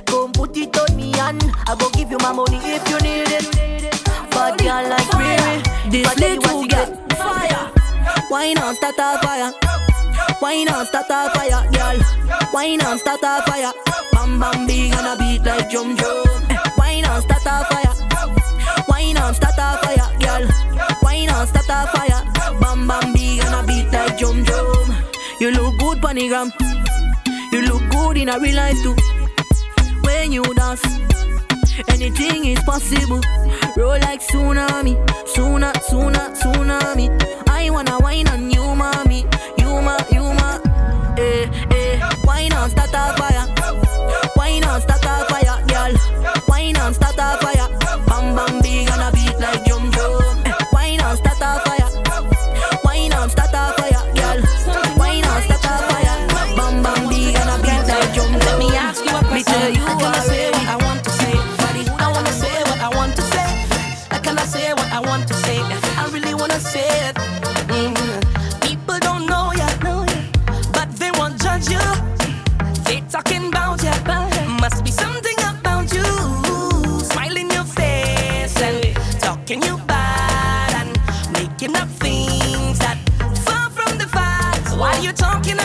Come 0.06 0.32
put 0.32 0.56
it 0.56 0.74
on 0.78 0.96
me 0.96 1.12
and 1.20 1.42
I 1.68 1.76
go 1.78 1.90
give 1.90 2.10
you 2.10 2.16
my 2.16 2.32
money 2.32 2.56
if 2.64 2.88
you 2.88 2.96
need 3.04 3.28
it. 3.28 3.44
But 4.30 4.56
girl 4.56 4.88
like 4.88 5.12
me, 5.20 5.60
this 5.90 6.08
little 6.18 6.64
get 6.64 6.88
fire. 7.12 7.70
Why 8.30 8.54
not 8.54 8.76
start 8.76 8.94
a 8.96 9.20
fire. 9.20 9.52
Why 10.40 10.64
not 10.64 10.86
start 10.86 11.10
a 11.10 11.28
fire, 11.36 11.60
girl. 11.72 12.00
Why 12.52 12.74
not 12.76 13.00
start 13.00 13.20
a 13.22 13.42
fire. 13.44 13.72
Bam 14.12 14.40
bam 14.40 14.66
big 14.66 14.94
on 14.94 15.04
a 15.04 15.18
beat 15.18 15.44
like 15.44 15.68
drum 15.68 15.94
drum. 15.94 16.24
Eh, 16.48 16.56
why 16.76 17.00
not 17.02 17.22
start 17.22 17.44
a 17.44 17.68
fire. 17.68 17.94
Why 18.86 19.12
not 19.12 19.36
start 19.36 19.58
a 19.58 19.76
fire, 19.84 20.08
girl. 20.20 20.48
Why 21.00 21.26
not 21.26 21.48
start 21.48 21.68
a 21.68 21.86
fire. 21.92 22.24
Bam 22.60 22.88
bam 22.88 23.12
big 23.12 23.44
on 23.44 23.62
a 23.62 23.66
beat 23.66 23.92
like 23.92 24.16
drum 24.16 24.42
drum. 24.42 24.88
You 25.38 25.50
look 25.50 25.78
good, 25.78 25.98
panigram. 25.98 26.73
You 27.54 27.62
look 27.62 27.88
good 27.90 28.16
in 28.16 28.28
a 28.28 28.40
real 28.40 28.56
life 28.56 28.76
too. 28.82 28.96
When 30.02 30.32
you 30.32 30.42
dance, 30.54 30.82
anything 31.86 32.46
is 32.46 32.58
possible. 32.64 33.20
Roll 33.76 34.00
like 34.00 34.20
tsunami, 34.26 34.96
tsunami, 35.24 36.34
tsunami. 36.34 37.06
I 37.48 37.70
wanna 37.70 38.00
wine 38.00 38.26
on 38.26 38.50
you. 38.50 38.63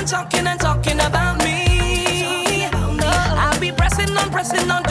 talking 0.09 0.47
and 0.47 0.59
talking 0.59 0.99
about 1.01 1.37
me. 1.43 2.65
I'll 2.71 3.59
be 3.59 3.71
pressing 3.71 4.09
on, 4.17 4.31
pressing 4.31 4.71
on, 4.71 4.81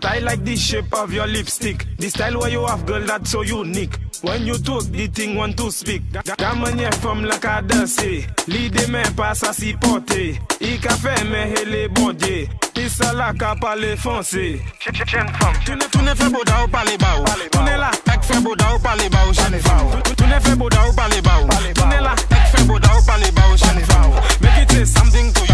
But 0.00 0.12
I 0.12 0.18
like 0.20 0.44
the 0.44 0.54
shape 0.54 0.94
of 0.94 1.12
your 1.12 1.26
lipstick. 1.26 1.84
The 1.96 2.08
style 2.08 2.38
where 2.38 2.50
you 2.50 2.64
have, 2.64 2.86
girl, 2.86 3.00
that's 3.04 3.32
so 3.32 3.42
unique. 3.42 3.98
When 4.22 4.46
you 4.46 4.56
talk, 4.58 4.84
the 4.84 5.08
thing 5.08 5.34
want 5.34 5.56
to 5.56 5.72
speak. 5.72 6.02
That 6.12 6.38
Da 6.38 6.54
manière 6.54 6.94
femme 7.02 7.24
la 7.24 7.36
ka 7.36 7.62
danser. 7.62 8.24
L'idée 8.46 8.86
me 8.86 9.02
passe 9.16 9.42
à 9.42 9.52
s'y 9.52 9.72
porter. 9.72 10.38
I 10.60 10.78
ka 10.78 10.90
fait 10.90 11.24
me 11.24 11.50
hele 11.50 11.88
bon 11.88 12.12
Dieu. 12.12 12.46
Pisa 12.74 13.12
la 13.12 13.32
ka 13.32 13.56
parler 13.60 13.96
français. 13.96 14.60
Tourne, 15.66 15.80
tourne 15.90 16.14
fait 16.14 16.30
boda 16.30 16.64
ou 16.64 16.68
parle 16.68 16.96
bao. 16.96 17.24
Tourne 17.50 17.76
la, 17.76 17.90
ek 18.14 18.22
fait 18.22 18.40
boda 18.40 18.76
ou 18.76 18.78
parle 18.78 19.08
bao. 19.10 19.32
Tourne 20.16 20.40
fait 20.40 20.54
boda 20.54 20.88
ou 20.88 20.94
parle 20.94 21.20
bao. 21.22 21.48
Tourne 21.74 22.00
la, 22.00 22.12
ek 22.12 22.56
fait 22.56 22.64
boda 22.66 22.88
ou 22.96 23.04
parle 23.04 23.32
bao. 23.32 23.48
Make 24.40 24.62
it 24.62 24.70
say 24.70 24.84
something 24.84 25.32
to 25.32 25.40
you. 25.40 25.47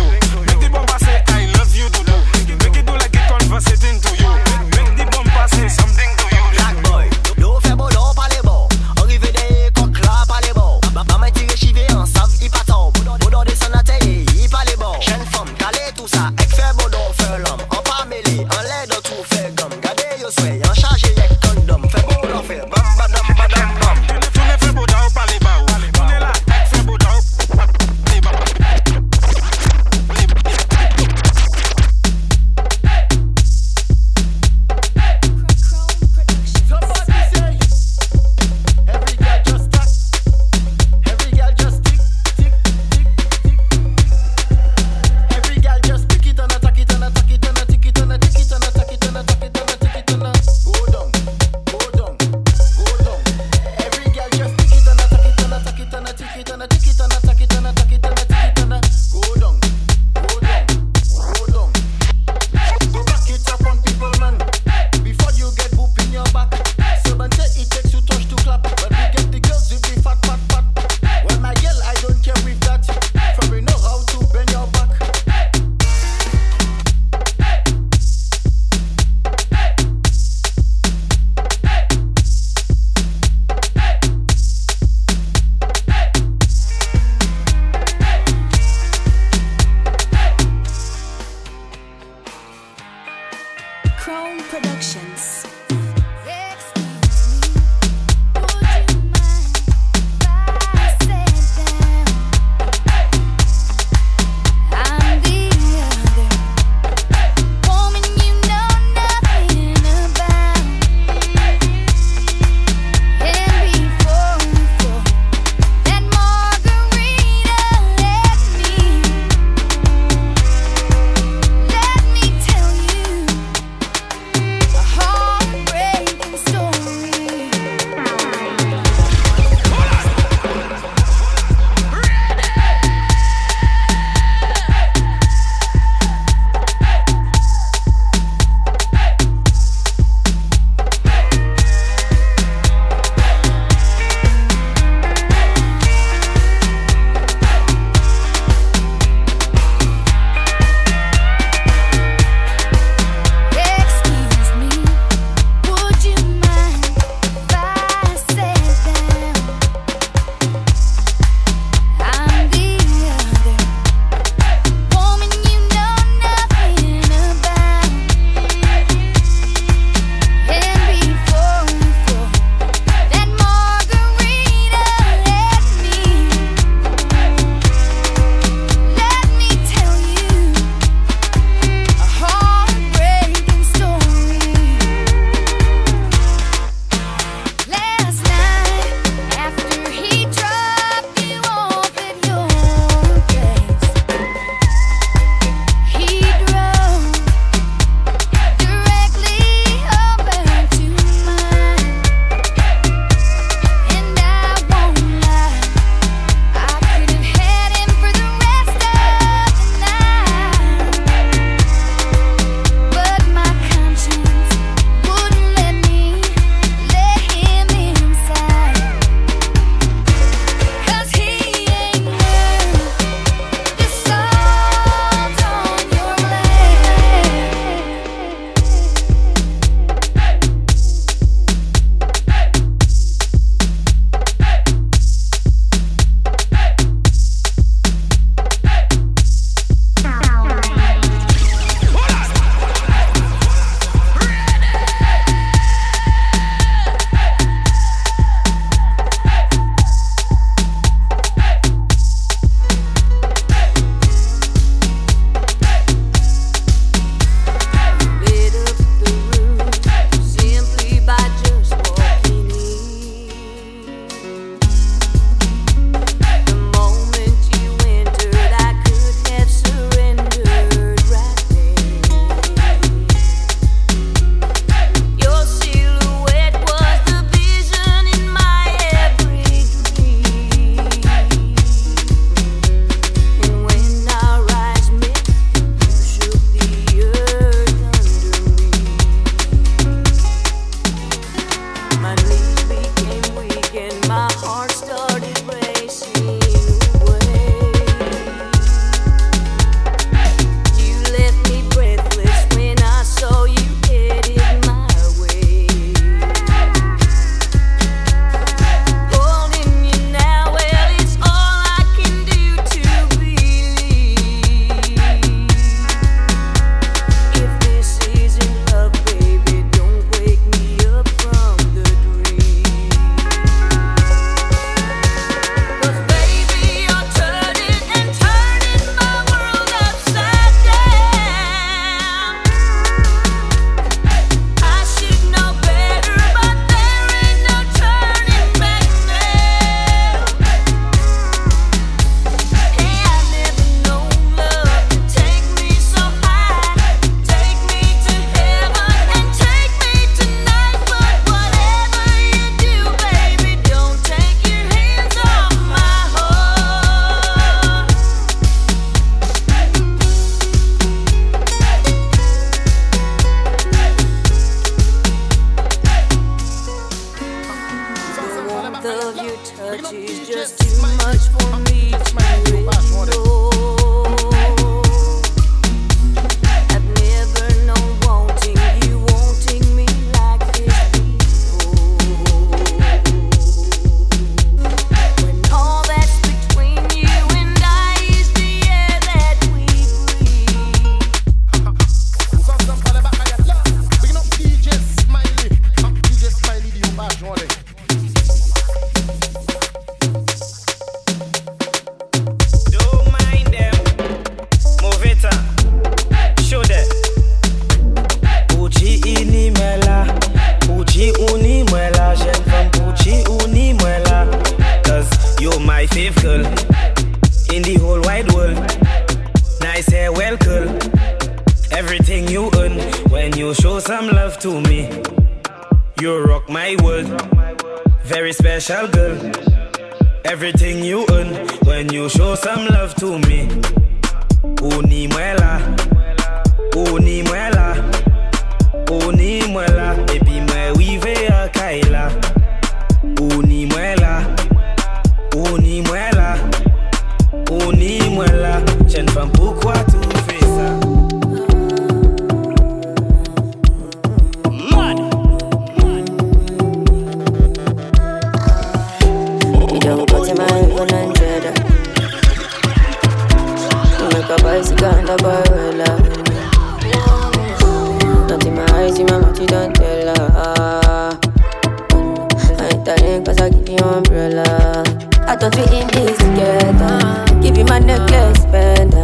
I 475.35 475.37
thought 475.37 475.57
we 475.57 475.64
in 475.64 475.89
this 475.89 476.16
together. 476.16 477.43
Give 477.43 477.59
you 477.59 477.64
my 477.64 477.80
necklace, 477.80 478.39
spend 478.43 478.95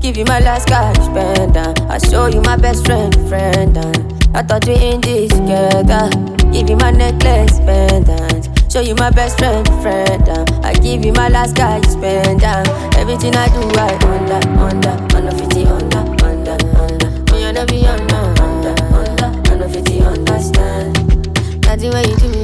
Give 0.00 0.16
you 0.16 0.24
my 0.24 0.40
last 0.40 0.68
cash, 0.68 0.96
spend 0.96 1.54
I 1.54 1.98
show 1.98 2.28
you 2.28 2.40
my 2.40 2.56
best 2.56 2.86
friend, 2.86 3.14
friend 3.28 3.76
I 4.34 4.42
thought 4.42 4.66
we 4.66 4.74
in 4.76 5.02
this 5.02 5.30
together. 5.32 6.08
Give 6.50 6.70
you 6.70 6.76
my 6.76 6.92
necklace, 6.92 7.56
spend 7.56 8.08
Show 8.72 8.80
you 8.80 8.94
my 8.94 9.10
best 9.10 9.36
friend, 9.36 9.68
friend 9.82 10.26
I 10.64 10.72
give 10.72 11.04
you 11.04 11.12
my 11.12 11.28
last 11.28 11.56
cash, 11.56 11.84
spend 11.84 12.42
Everything 12.96 13.36
I 13.36 13.46
do, 13.52 13.60
I 13.76 13.92
under, 14.16 14.48
under, 14.58 15.14
under 15.14 15.36
50, 15.36 15.66
under, 15.66 15.98
under, 16.24 16.56
under. 16.80 17.24
Oh, 17.28 17.36
me 17.36 17.44
under, 17.44 17.66
me 17.66 17.86
under, 17.86 18.16
under, 18.40 18.82
under, 18.96 19.52
under 19.52 19.68
50, 19.68 20.00
understand. 20.00 20.96
Nothing 21.66 21.92
when 21.92 22.08
you 22.08 22.16
do 22.16 22.35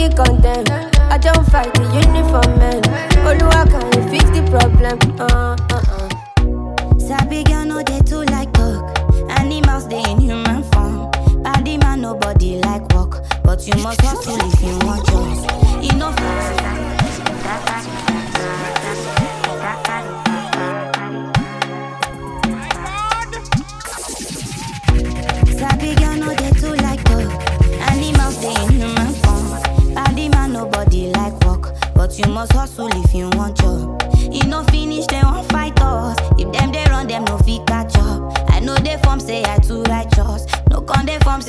kick 0.00 0.18
on 0.20 0.40
them. 0.40 0.64
I 1.12 1.18
don't 1.18 1.44
fight 1.50 1.72
the 1.74 1.84
uniform 2.04 2.58
men. 2.58 2.80
I 3.26 3.64
can 3.72 3.86
you 3.92 4.08
fix 4.08 4.24
the 4.36 4.42
problem? 4.50 4.96
Uh 5.20 5.56
uh 5.76 5.82
uh. 5.96 6.98
Sabi 6.98 7.44
girl 7.44 7.66
no 7.66 7.82
dey 7.82 8.00
too 8.00 8.22
like 8.34 8.52
talk. 8.54 8.98
Animals 9.38 9.88
they 9.88 10.02
in 10.10 10.20
human 10.20 10.62
form. 10.72 11.10
Body 11.42 11.76
man 11.78 12.00
nobody 12.00 12.56
like 12.60 12.84
walk, 12.94 13.22
but 13.44 13.66
you 13.66 13.74
must 13.82 14.00
hustle 14.00 14.38
if 14.48 14.62
you 14.62 14.74
want 14.86 15.06
yours. 15.10 15.92
Enough. 15.92 16.59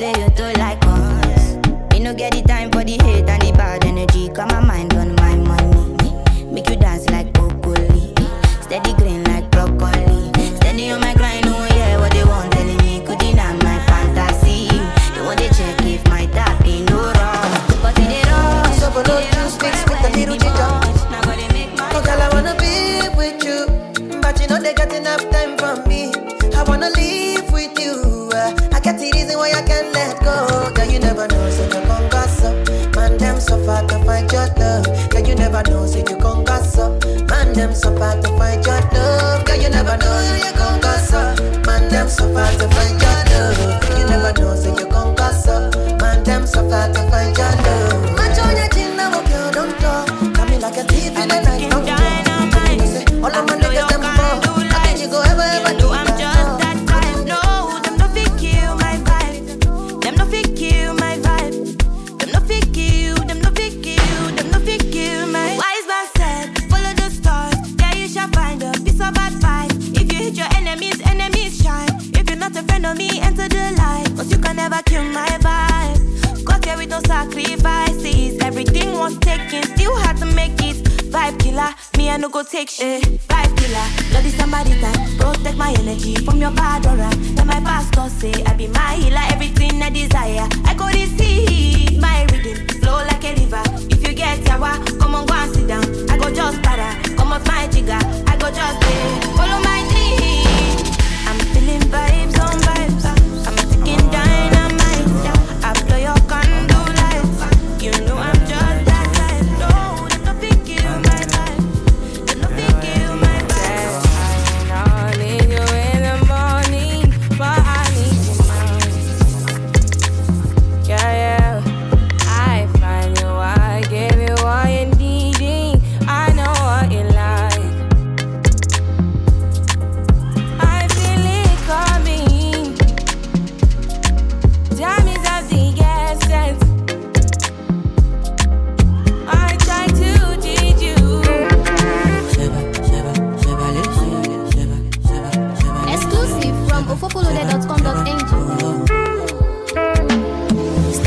say 0.02 0.20
your 0.20 0.31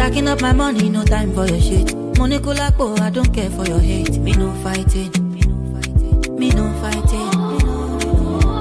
Counting 0.05 0.27
up 0.27 0.39
my 0.39 0.53
money, 0.53 0.87
no 0.87 1.03
time 1.03 1.33
for 1.33 1.47
your 1.47 1.59
shit. 1.59 1.95
Money 2.19 2.37
kulakbo, 2.37 2.99
I 2.99 3.09
don't 3.09 3.33
care 3.33 3.49
for 3.49 3.65
your 3.65 3.79
hate. 3.79 4.19
Me 4.19 4.33
no 4.33 4.51
fighting. 4.61 5.11
Me 6.37 6.49
no 6.51 6.71
fighting. 6.79 7.31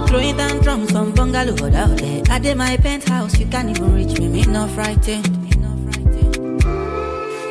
Throwing 0.07 0.39
tantrums 0.39 0.91
from 0.91 1.13
bungalow 1.13 1.53
out 1.77 1.99
there. 1.99 2.23
I 2.31 2.39
did 2.39 2.57
my 2.57 2.79
penthouse, 2.79 3.39
you 3.39 3.45
can't 3.45 3.69
even 3.69 3.95
reach 3.95 4.19
me. 4.19 4.27
Me 4.29 4.45
no 4.45 4.67
frightened. 4.69 5.29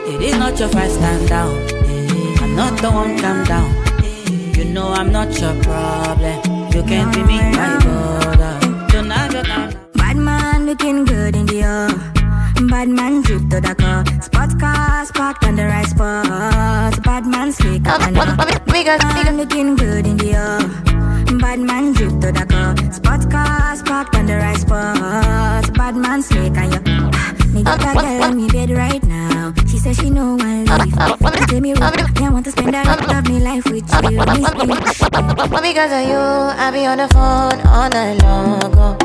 It 0.08 0.22
is 0.24 0.38
not 0.40 0.60
your 0.60 0.70
fight, 0.70 0.90
stand 0.90 1.30
down. 1.30 1.54
I'm 2.42 2.56
not 2.56 2.82
the 2.82 2.90
one, 2.90 3.20
calm 3.20 3.44
down. 3.44 4.58
You 4.58 4.74
know 4.74 4.88
I'm 4.88 5.12
not 5.12 5.40
your 5.40 5.54
problem. 5.62 6.72
You 6.74 6.82
can't 6.82 7.14
be 7.14 7.22
me, 7.26 7.38
my 7.38 7.78
brother. 7.78 8.60
Don't 8.88 9.12
have 9.12 9.34
your 9.34 9.44
time. 9.44 9.78
Bad 9.94 10.18
man 10.18 10.66
looking 10.66 11.06
good 11.06 11.36
in 11.36 11.46
the 11.46 11.62
air. 12.64 12.70
Bad 12.70 12.90
man 12.90 13.22
drip 13.22 13.50
to 13.50 13.62
the 13.62 13.76
car. 13.76 14.06
Spot 14.22 14.60
cars 14.60 15.12
parked 15.12 15.44
on 15.46 15.56
the 15.56 15.66
right 15.66 15.86
spot. 15.86 17.04
Bad 17.04 17.26
man 17.26 17.52
slick 17.52 17.88
up 17.88 18.02
and 18.02 18.18
up. 18.18 18.38
Man 18.38 19.38
looking 19.38 19.76
good 19.76 20.06
in 20.06 20.18
the 20.18 20.34
air. 20.34 20.60
Bad 21.40 21.60
man 21.60 21.94
drip 21.94 22.12
to 22.22 22.32
the 22.32 22.46
car. 22.46 22.76
Spot 22.92 23.32
cars 23.32 23.82
parked 23.84 24.16
on 24.16 24.26
the 24.26 24.36
right 24.36 24.58
spot. 24.58 25.74
Bad 25.74 25.96
man 25.96 26.22
slick 26.22 26.58
and 26.58 26.74
you. 26.74 27.54
Me 27.54 27.64
got 27.64 27.82
a 27.82 27.94
girl 27.94 28.24
on 28.24 28.38
me 28.38 28.48
bed 28.50 28.72
right 28.72 29.04
now. 29.04 29.54
She 29.70 29.78
says 29.78 29.98
she 29.98 30.10
know 30.10 30.36
one 30.36 30.66
leave. 30.66 30.94
She 31.40 31.46
tell 31.46 31.62
me 31.62 31.74
what 31.74 32.22
I 32.22 32.30
want 32.30 32.46
to 32.46 32.52
spend 32.52 32.74
the 32.74 32.82
rest 32.82 33.12
of 33.12 33.28
me 33.28 33.40
life 33.40 33.66
with 33.66 33.88
you. 34.12 34.20
Because 35.62 35.92
of 35.92 36.08
you, 36.08 36.18
I 36.18 36.72
be 36.72 36.86
on 36.86 36.98
the 36.98 37.08
phone 37.10 37.62
all 37.68 37.90
night 37.90 38.22
long. 38.24 38.62
Oh. 38.76 39.03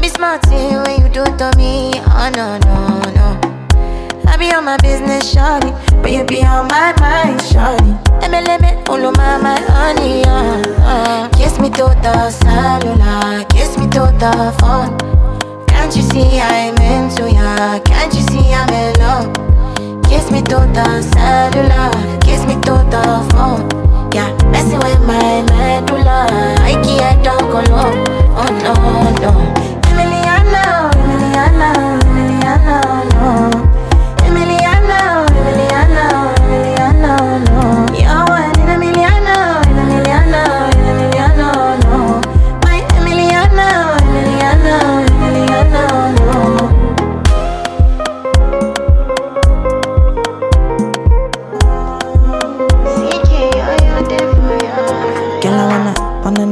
Be 0.00 0.08
smart 0.08 0.46
when 0.46 1.02
you 1.02 1.08
do 1.10 1.22
it 1.22 1.36
to 1.38 1.50
me. 1.58 1.92
Oh 1.96 2.30
no, 2.34 2.58
no, 2.64 3.00
no. 3.12 3.28
I 4.26 4.36
be 4.38 4.50
on 4.54 4.64
my 4.64 4.76
business, 4.78 5.34
shawty. 5.34 5.70
But 6.02 6.10
you 6.12 6.24
be 6.24 6.42
on 6.42 6.68
my 6.68 6.94
mind, 7.00 7.40
shawty. 7.40 7.92
MLM, 8.22 8.88
all 8.88 9.04
of 9.04 9.16
my, 9.16 9.36
my 9.38 9.60
honey, 9.60 10.24
uh, 10.24 10.62
uh. 10.82 11.28
Kiss 11.36 11.58
me 11.58 11.68
to 11.70 11.84
the 12.02 12.30
cellular, 12.30 13.44
kiss 13.50 13.76
me 13.76 13.84
to 13.90 14.08
the 14.18 14.54
phone. 14.60 14.96
Can't 15.66 15.94
you 15.94 16.02
see 16.02 16.40
I'm 16.40 16.76
into 16.78 17.30
ya? 17.30 17.78
Can't 17.80 18.14
you 18.14 18.22
see 18.30 18.52
I'm 18.54 18.70
in 18.70 18.94
love? 19.00 20.04
Kiss 20.04 20.30
me 20.30 20.40
to 20.42 20.64
the 20.72 21.02
cellular, 21.12 21.90
kiss 22.20 22.44
me 22.46 22.54
to 22.64 22.74
the 22.88 23.04
phone. 23.32 23.68
Yeah, 24.14 24.32
messing 24.50 24.78
with 24.78 25.00
my 25.06 25.42
medulla. 25.42 26.26
I 26.60 26.72
can't 26.82 27.22
talk 27.22 27.42
alone. 27.42 28.06
Oh 28.32 28.48
no, 28.64 29.20
no. 29.20 29.79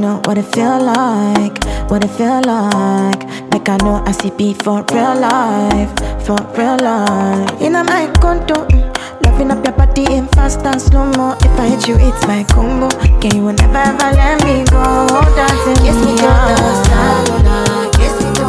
Know 0.09 0.21
what 0.25 0.39
it 0.39 0.49
feel 0.55 0.81
like, 0.81 1.57
what 1.91 2.05
it 2.05 2.11
feel 2.17 2.41
like. 2.43 3.23
Like 3.53 3.69
I 3.69 3.77
know 3.85 4.03
I 4.07 4.13
see 4.13 4.31
beat 4.31 4.63
for 4.63 4.83
real 4.93 5.15
life, 5.21 5.93
for 6.25 6.39
real 6.57 6.79
life. 6.79 7.61
In 7.61 7.75
a 7.75 7.85
my 7.85 8.07
condo, 8.23 8.59
loving 9.23 9.51
up 9.51 9.65
your 9.65 9.77
body 9.77 10.05
in 10.17 10.27
fast 10.29 10.61
and 10.61 10.81
slow 10.81 11.07
mo. 11.17 11.37
If 11.47 11.61
I 11.61 11.67
hit 11.69 11.89
you, 11.89 11.97
it's 11.99 12.27
my 12.27 12.45
combo. 12.45 12.89
Can 13.21 13.37
you 13.37 13.53
never 13.53 13.83
ever 13.91 14.11
let 14.21 14.37
me 14.45 14.65
go? 14.73 14.83
Dancing 15.37 15.79
Kiss 15.85 15.99
me 16.05 16.13
to 16.17 16.23
the 16.23 16.29
oh. 16.29 16.89
Oh, 17.55 17.91
kiss 17.97 18.15
me 18.23 18.31
the 18.39 18.47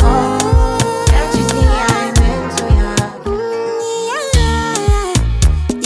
phone. 0.00 0.38
Can't 1.10 1.30
you 1.36 1.44
see 1.50 1.66
I'm 1.92 2.16
into 2.32 2.64
ya? 2.78 2.90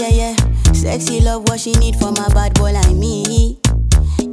Yeah, 0.00 0.12
yeah. 0.20 0.34
Sexy 0.72 1.16
love, 1.20 1.42
what 1.48 1.58
she 1.60 1.72
need 1.74 1.96
for 1.96 2.12
my 2.12 2.28
bad 2.34 2.54
boy 2.54 2.72
like 2.72 2.94
me. 2.94 3.58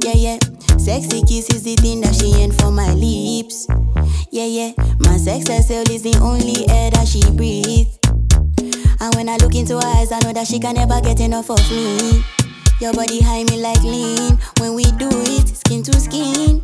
Yeah, 0.06 0.14
yeah. 0.14 0.38
Sexy 0.78 1.20
kiss 1.26 1.50
is 1.50 1.64
the 1.64 1.74
thing 1.74 2.00
that 2.02 2.14
she 2.14 2.30
ain't 2.38 2.54
for 2.62 2.70
my 2.70 2.94
lips. 2.94 3.66
Yeah, 4.30 4.46
yeah. 4.46 4.70
My 5.00 5.16
sex 5.16 5.50
herself 5.50 5.90
is 5.90 6.02
the 6.06 6.14
only 6.22 6.62
air 6.70 6.94
that 6.94 7.10
she 7.10 7.26
breathes. 7.34 7.98
And 9.02 9.12
when 9.16 9.28
I 9.28 9.34
look 9.42 9.56
into 9.56 9.74
her 9.74 9.92
eyes, 9.98 10.12
I 10.12 10.20
know 10.22 10.32
that 10.32 10.46
she 10.46 10.60
can 10.60 10.76
never 10.76 11.00
get 11.00 11.18
enough 11.18 11.50
of 11.50 11.58
me. 11.72 12.22
Your 12.78 12.94
body 12.94 13.18
high 13.18 13.42
me 13.50 13.58
like 13.58 13.82
lean. 13.82 14.38
When 14.62 14.78
we 14.78 14.84
do 14.94 15.10
it, 15.10 15.50
skin 15.50 15.82
to 15.82 15.98
skin. 15.98 16.62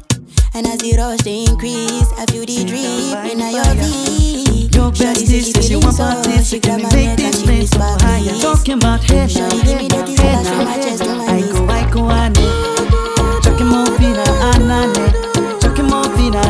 And 0.54 0.62
as 0.70 0.78
the 0.78 0.94
rush 0.94 1.26
they 1.26 1.42
increase, 1.42 2.14
I 2.14 2.30
feel 2.30 2.46
the 2.46 2.62
drip 2.62 3.26
in 3.26 3.42
your 3.42 3.74
V. 3.74 4.70
Your 4.70 4.94
bestie 4.94 5.42
says 5.42 5.66
she 5.66 5.74
want 5.74 5.98
so 5.98 6.60
can 6.62 6.78
we 6.78 6.94
make 6.94 7.18
this 7.18 7.42
place 7.42 7.74
go 7.74 7.90
higher? 8.06 8.38
Talking 8.38 8.78
about 8.78 9.02
head 9.02 9.34
now, 9.34 9.50
head 9.66 9.90
now, 9.90 10.06
head 10.06 11.00
now. 11.02 11.26
I 11.26 11.40
go, 11.50 11.66
I 11.66 11.90
go, 11.90 12.06
I 12.06 12.28
know. 12.28 12.62
Chucking 12.62 12.71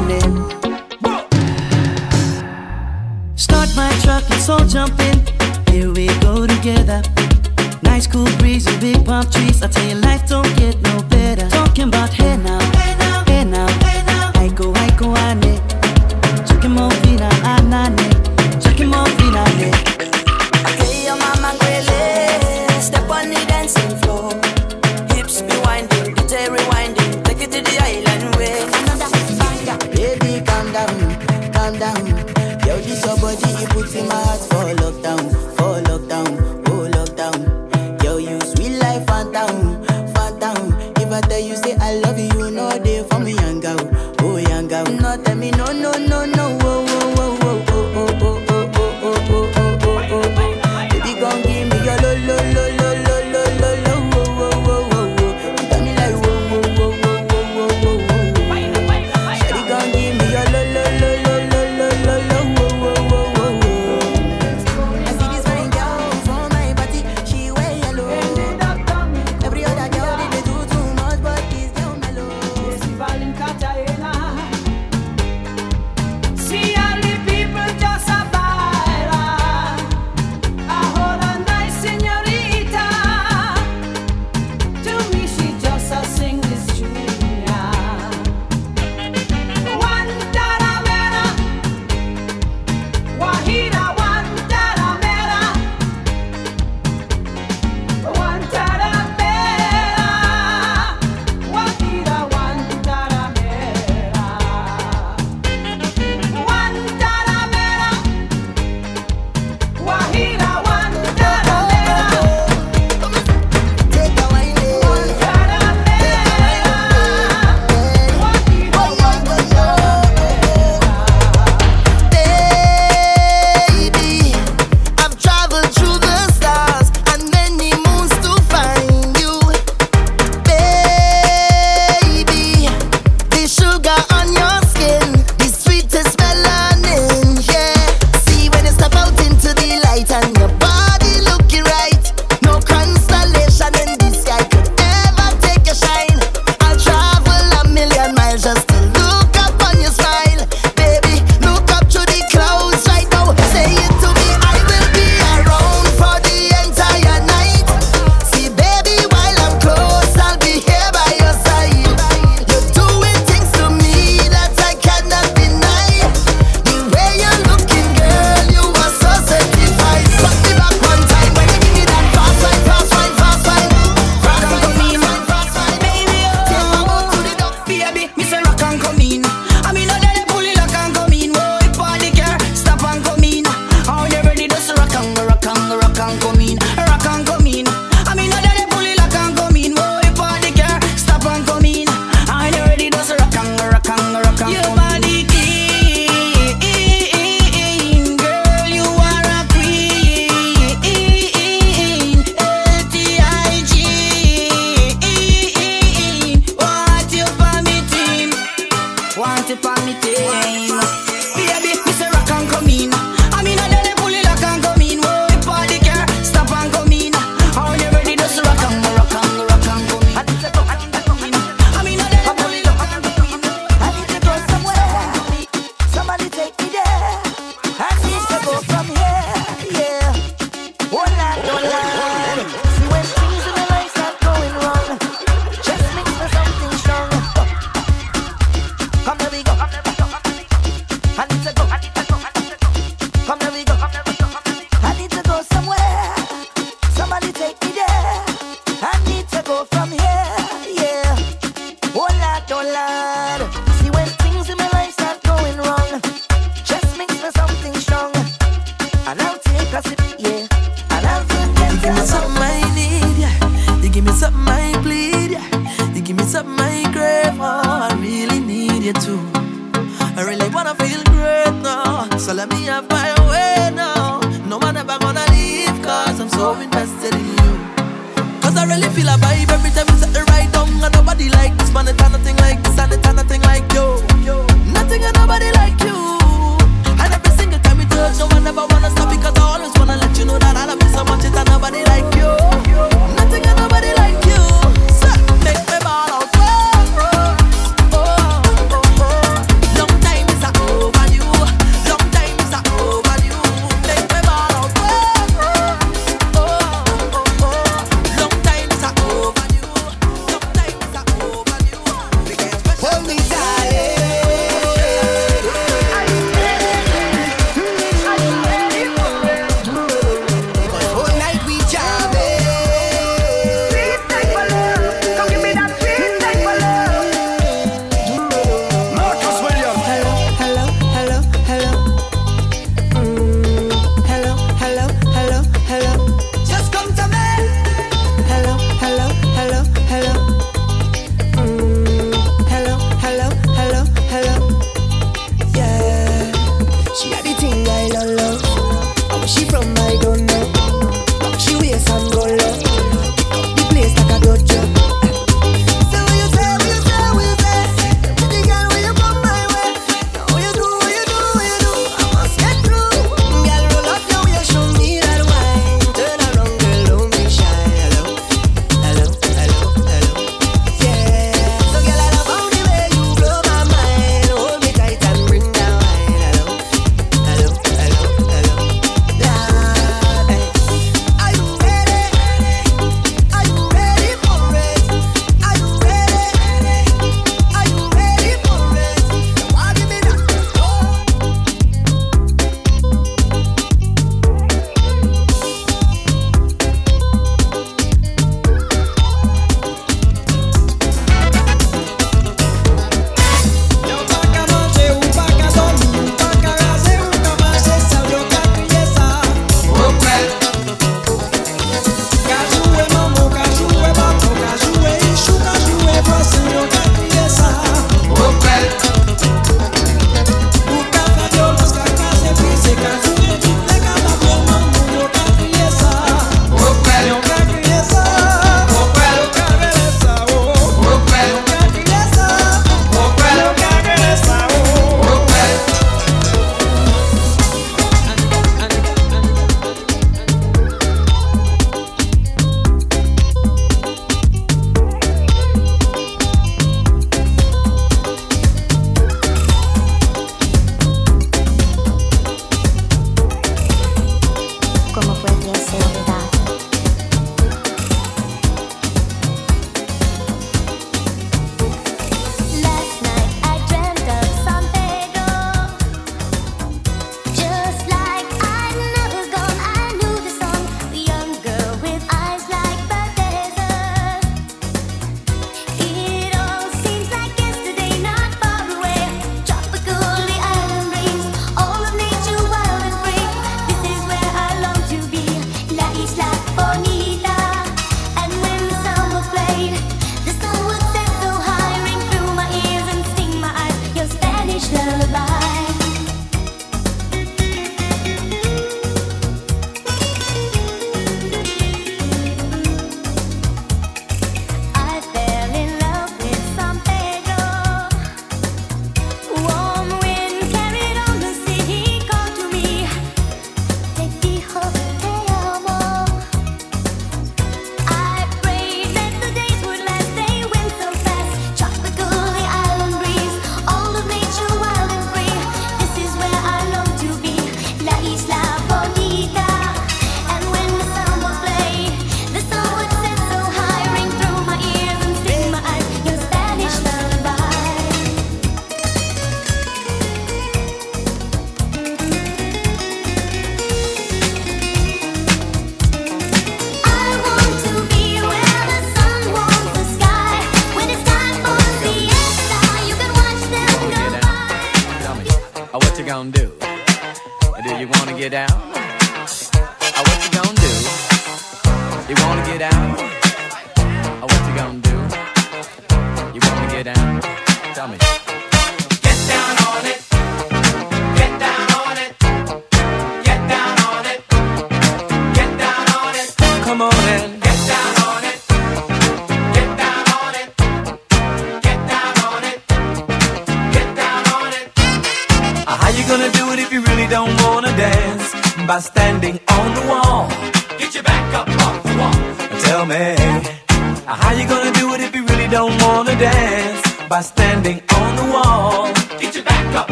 more 0.00 0.62
Start 3.36 3.68
my 3.76 3.90
truck, 4.02 4.28
let's 4.30 4.48
all 4.48 4.64
jump 4.66 4.98
in. 5.00 5.18
Here 5.72 5.90
we 5.92 6.06
go 6.20 6.46
together. 6.46 7.02
Nice 7.82 8.06
cool 8.06 8.28
breeze 8.38 8.66
and 8.66 8.80
big 8.80 9.04
palm 9.04 9.24
trees. 9.30 9.62
I 9.62 9.68
tell 9.68 9.86
you, 9.88 9.96
life 9.96 10.28
don't 10.28 10.56
get 10.56 10.80
no 10.82 11.02
better. 11.04 11.48
Talking 11.48 11.88
about 11.88 12.10
hey 12.10 12.36
now, 12.36 12.60
hey 12.78 12.94
now, 12.98 13.24
hey 13.26 13.44
now, 13.44 13.68
hey 13.84 14.02
now. 14.06 14.32
I 14.34 14.48
go, 14.48 14.72
I 14.74 14.90
go, 14.96 15.12
I 15.14 15.34
ne. 15.34 15.58
Chucking 16.46 16.72
more 16.72 16.90
fina, 17.02 17.28
anane. 17.44 18.08
Chucking 18.62 18.88
more 18.88 19.06
fina, 19.18 19.44
ne. 19.58 19.70
Okay, 20.68 21.04
your 21.06 21.16
mama 21.16 21.56
Gwele, 21.58 22.80
step 22.80 23.08
on 23.10 23.30
the 23.30 23.44
dancing 23.48 23.96
floor. 24.02 24.30
Hips 25.14 25.42
be 25.42 25.56
winding, 25.64 26.14
DJ 26.14 26.48
rewinding, 26.48 27.24
take 27.24 27.42
it 27.42 27.52
to 27.52 27.60
the 27.62 27.78
island 27.82 28.36
way. 28.36 28.81
Calm 31.72 31.78
down. 31.78 32.06
Yo, 32.66 32.76
this 32.80 33.04
your 33.04 33.16
body, 33.16 33.50
you 33.60 33.66
put 33.68 33.94
in 33.94 34.08
my 34.08 34.14
heart 34.14 34.40
for 34.40 34.74
lockdown, 34.82 35.30
for 35.56 35.80
lockdown, 35.88 36.62
oh 36.68 36.88
lockdown. 36.90 38.02
Yo, 38.02 38.18
you 38.18 38.38
sweet 38.40 38.78
life, 38.78 39.06
phantom, 39.06 39.82
phantom. 40.14 40.72
If 40.96 41.10
I 41.10 41.20
tell 41.22 41.40
you, 41.40 41.56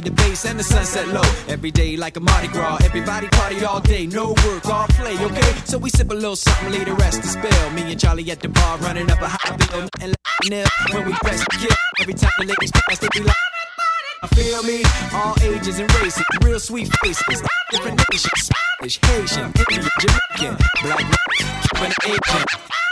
The 0.00 0.10
base 0.12 0.46
and 0.46 0.58
the 0.58 0.64
sunset 0.64 1.08
low. 1.08 1.20
Every 1.46 1.70
day 1.70 1.94
like 1.94 2.16
a 2.16 2.20
Mardi 2.20 2.48
Gras. 2.48 2.78
Everybody 2.82 3.28
party 3.28 3.62
all 3.64 3.80
day. 3.80 4.06
No 4.06 4.28
work, 4.46 4.64
all 4.64 4.86
play, 4.88 5.12
okay? 5.18 5.52
So 5.66 5.76
we 5.76 5.90
sip 5.90 6.10
a 6.10 6.14
little 6.14 6.36
something, 6.36 6.72
leave 6.72 6.86
the 6.86 6.94
rest 6.94 7.20
to 7.22 7.28
spill. 7.28 7.70
Me 7.70 7.82
and 7.82 8.00
Charlie 8.00 8.30
at 8.30 8.40
the 8.40 8.48
bar 8.48 8.78
running 8.78 9.10
up 9.10 9.20
a 9.20 9.28
high 9.28 9.56
bill. 9.56 9.88
And 10.00 10.14
nil 10.48 10.66
when 10.92 11.04
we 11.06 11.12
press 11.20 11.40
the 11.40 11.56
kill. 11.60 11.76
Every 12.00 12.14
time 12.14 12.30
the 12.38 12.46
ladies 12.46 12.72
pass, 12.88 12.98
they 12.98 13.08
be 13.12 13.20
like, 13.20 13.36
I 14.22 14.26
feel 14.28 14.62
me, 14.62 14.82
all 15.12 15.34
ages 15.42 15.78
and 15.78 15.94
races, 15.96 16.24
real 16.42 16.60
sweet 16.60 16.88
faces, 17.02 17.42
different 17.70 18.02
nations, 18.10 18.48
Spanish, 18.48 18.98
Haitian, 19.02 19.52
Indian, 19.70 19.88
Jamaican, 20.00 20.56
black, 20.82 21.04
Cuban, 21.74 21.92
Asian. 22.04 22.89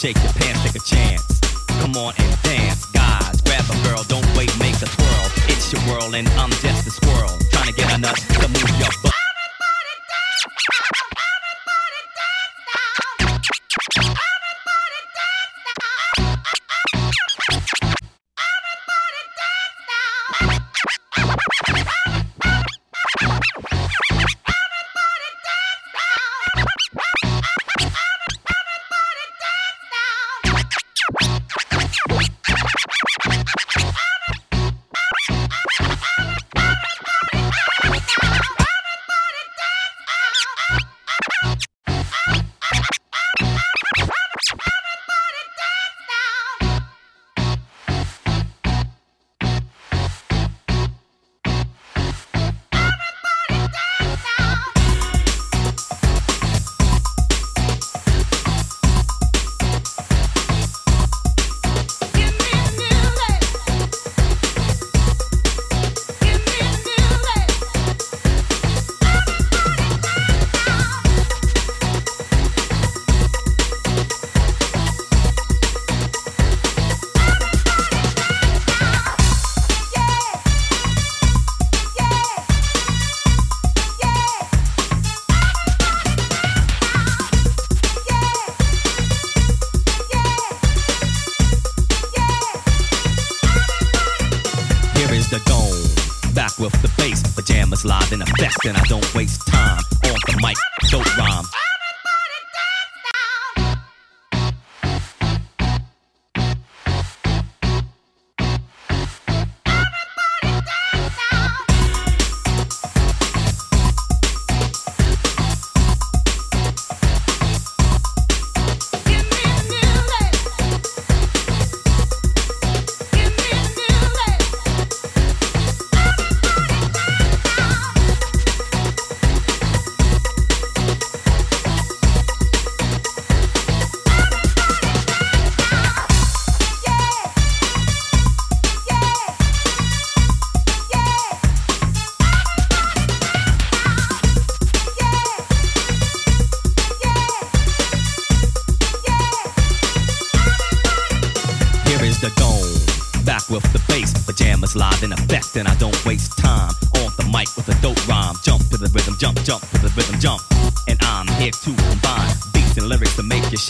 Shake 0.00 0.16
your 0.22 0.32
pants, 0.32 0.59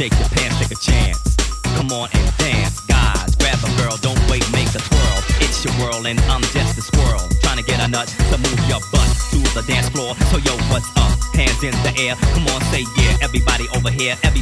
shake 0.00 0.18
your 0.18 0.30
pants, 0.32 0.56
take 0.56 0.72
a 0.72 0.80
chance. 0.80 1.36
Come 1.76 1.92
on 1.92 2.08
and 2.16 2.36
dance, 2.38 2.80
guys. 2.88 3.36
Grab 3.36 3.60
a 3.60 3.70
girl, 3.76 4.00
don't 4.00 4.16
wait, 4.30 4.40
make 4.50 4.72
a 4.72 4.80
twirl. 4.80 5.20
It's 5.44 5.60
your 5.62 5.76
world, 5.76 6.06
and 6.06 6.18
I'm 6.20 6.40
just 6.56 6.78
a 6.78 6.80
squirrel. 6.80 7.20
Trying 7.44 7.58
to 7.58 7.64
get 7.64 7.84
a 7.84 7.88
nut 7.88 8.08
to 8.32 8.38
move 8.38 8.60
your 8.64 8.80
butt 8.88 9.10
to 9.28 9.38
the 9.52 9.62
dance 9.68 9.90
floor. 9.90 10.16
So, 10.32 10.38
yo, 10.38 10.56
what's 10.72 10.88
up? 10.96 11.12
Hands 11.36 11.60
in 11.62 11.76
the 11.84 11.92
air. 12.00 12.16
Come 12.32 12.48
on, 12.48 12.62
say 12.72 12.88
yeah. 12.96 13.20
Everybody 13.20 13.68
over 13.76 13.90
here, 13.90 14.16
everybody 14.22 14.39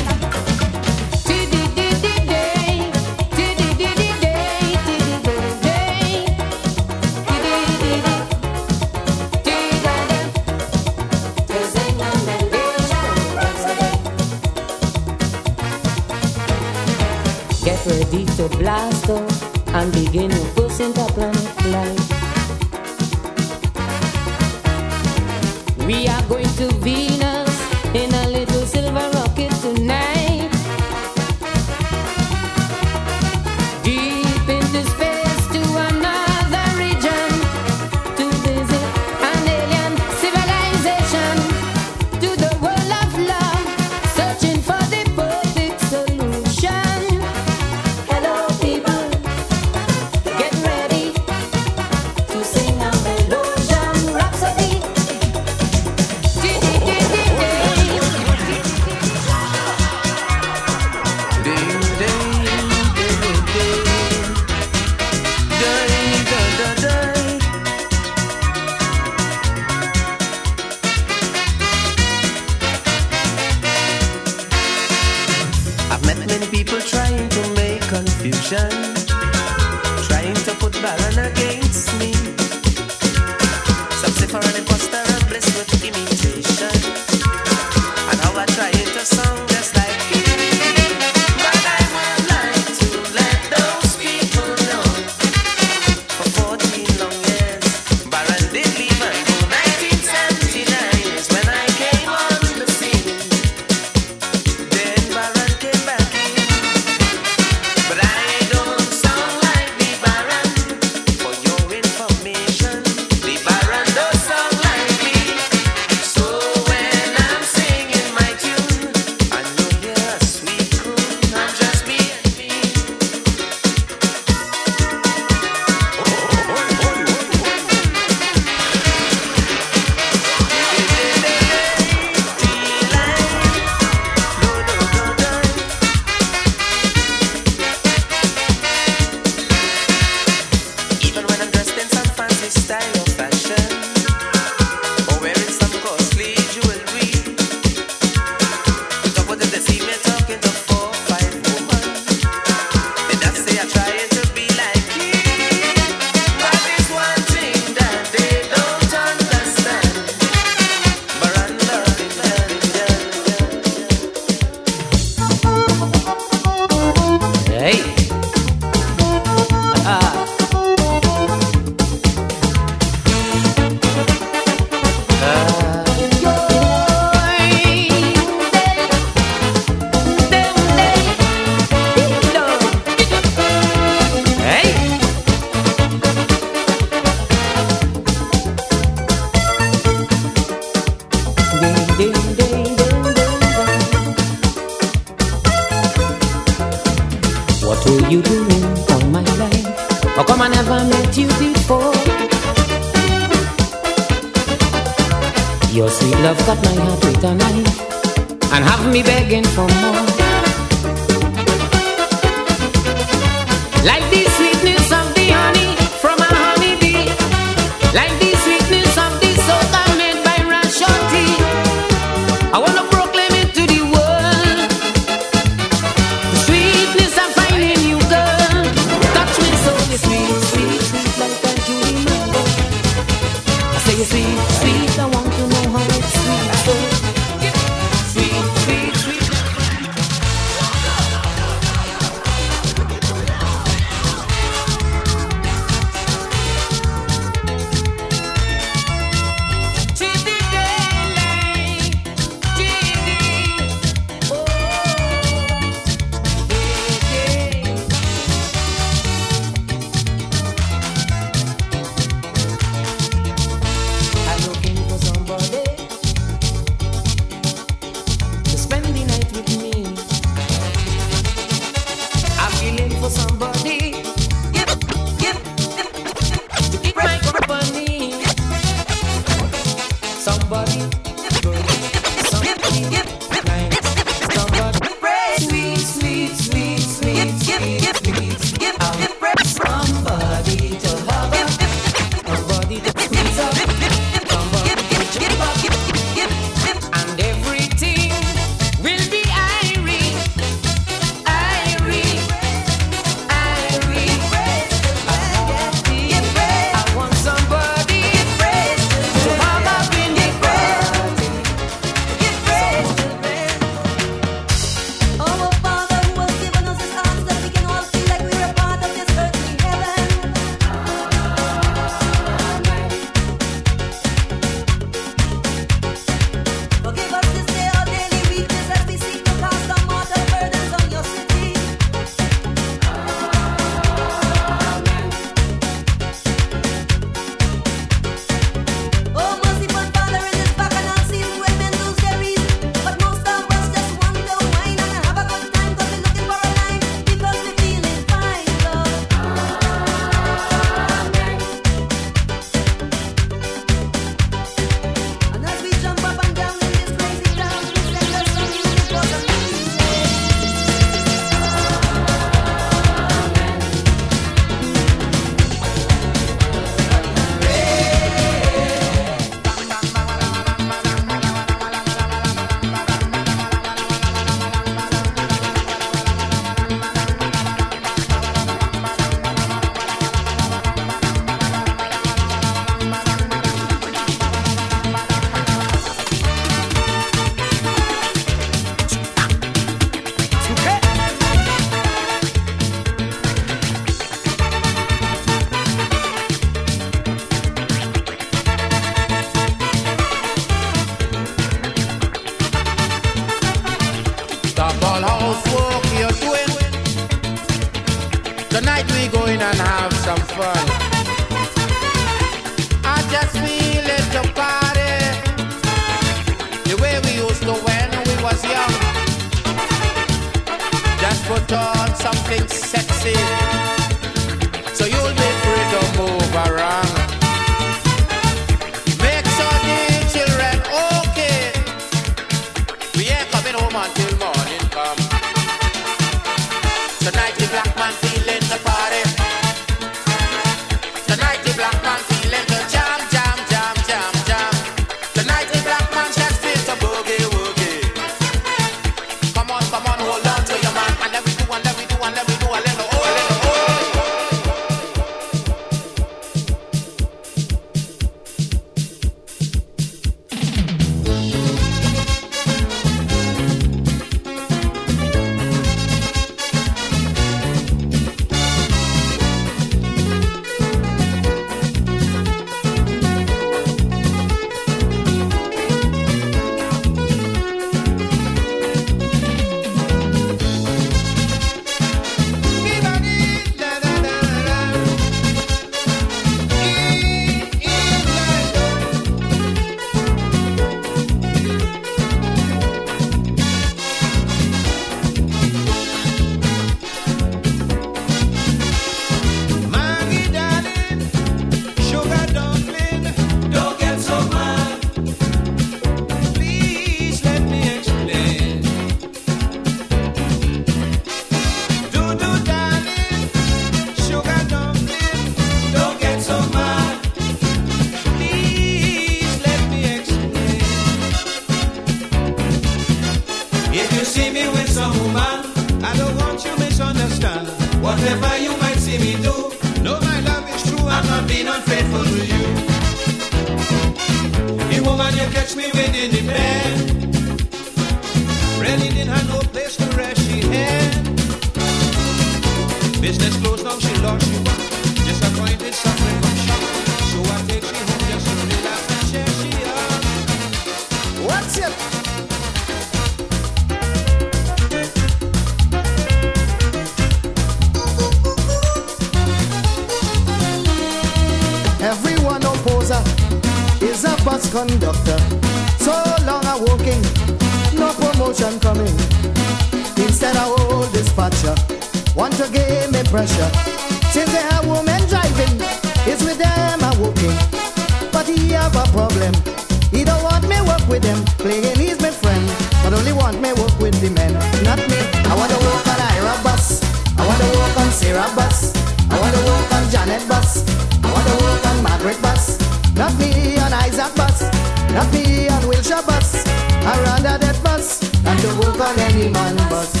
on 598.80 598.98
any 598.98 599.28
man 599.28 599.56
bus. 599.68 600.00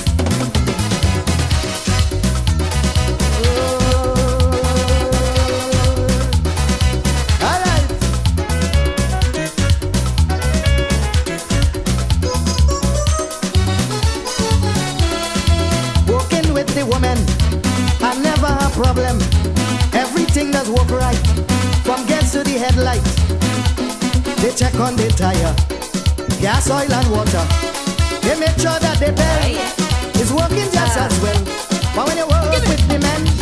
problem. 18.82 19.18
Everything 19.92 20.50
does 20.50 20.70
work 20.70 20.90
right, 20.90 21.26
from 21.84 22.06
gas 22.06 22.32
to 22.32 22.42
the 22.42 22.56
headlight. 22.58 23.04
They 24.40 24.52
check 24.52 24.74
on 24.80 24.96
the 24.96 25.08
tire, 25.16 25.54
gas, 26.40 26.70
oil, 26.70 26.90
and 26.90 27.10
water. 27.10 27.69
They 28.30 28.38
make 28.38 28.60
sure 28.60 28.78
that 28.78 29.00
the 29.00 29.10
bell 29.10 30.22
is 30.22 30.32
working 30.32 30.70
just 30.70 30.96
as 30.96 31.20
well. 31.20 31.42
But 31.96 32.06
when 32.06 32.16
you 32.16 32.28
work 32.30 32.46
with 32.54 32.62
the 32.86 33.00
men, 33.00 33.39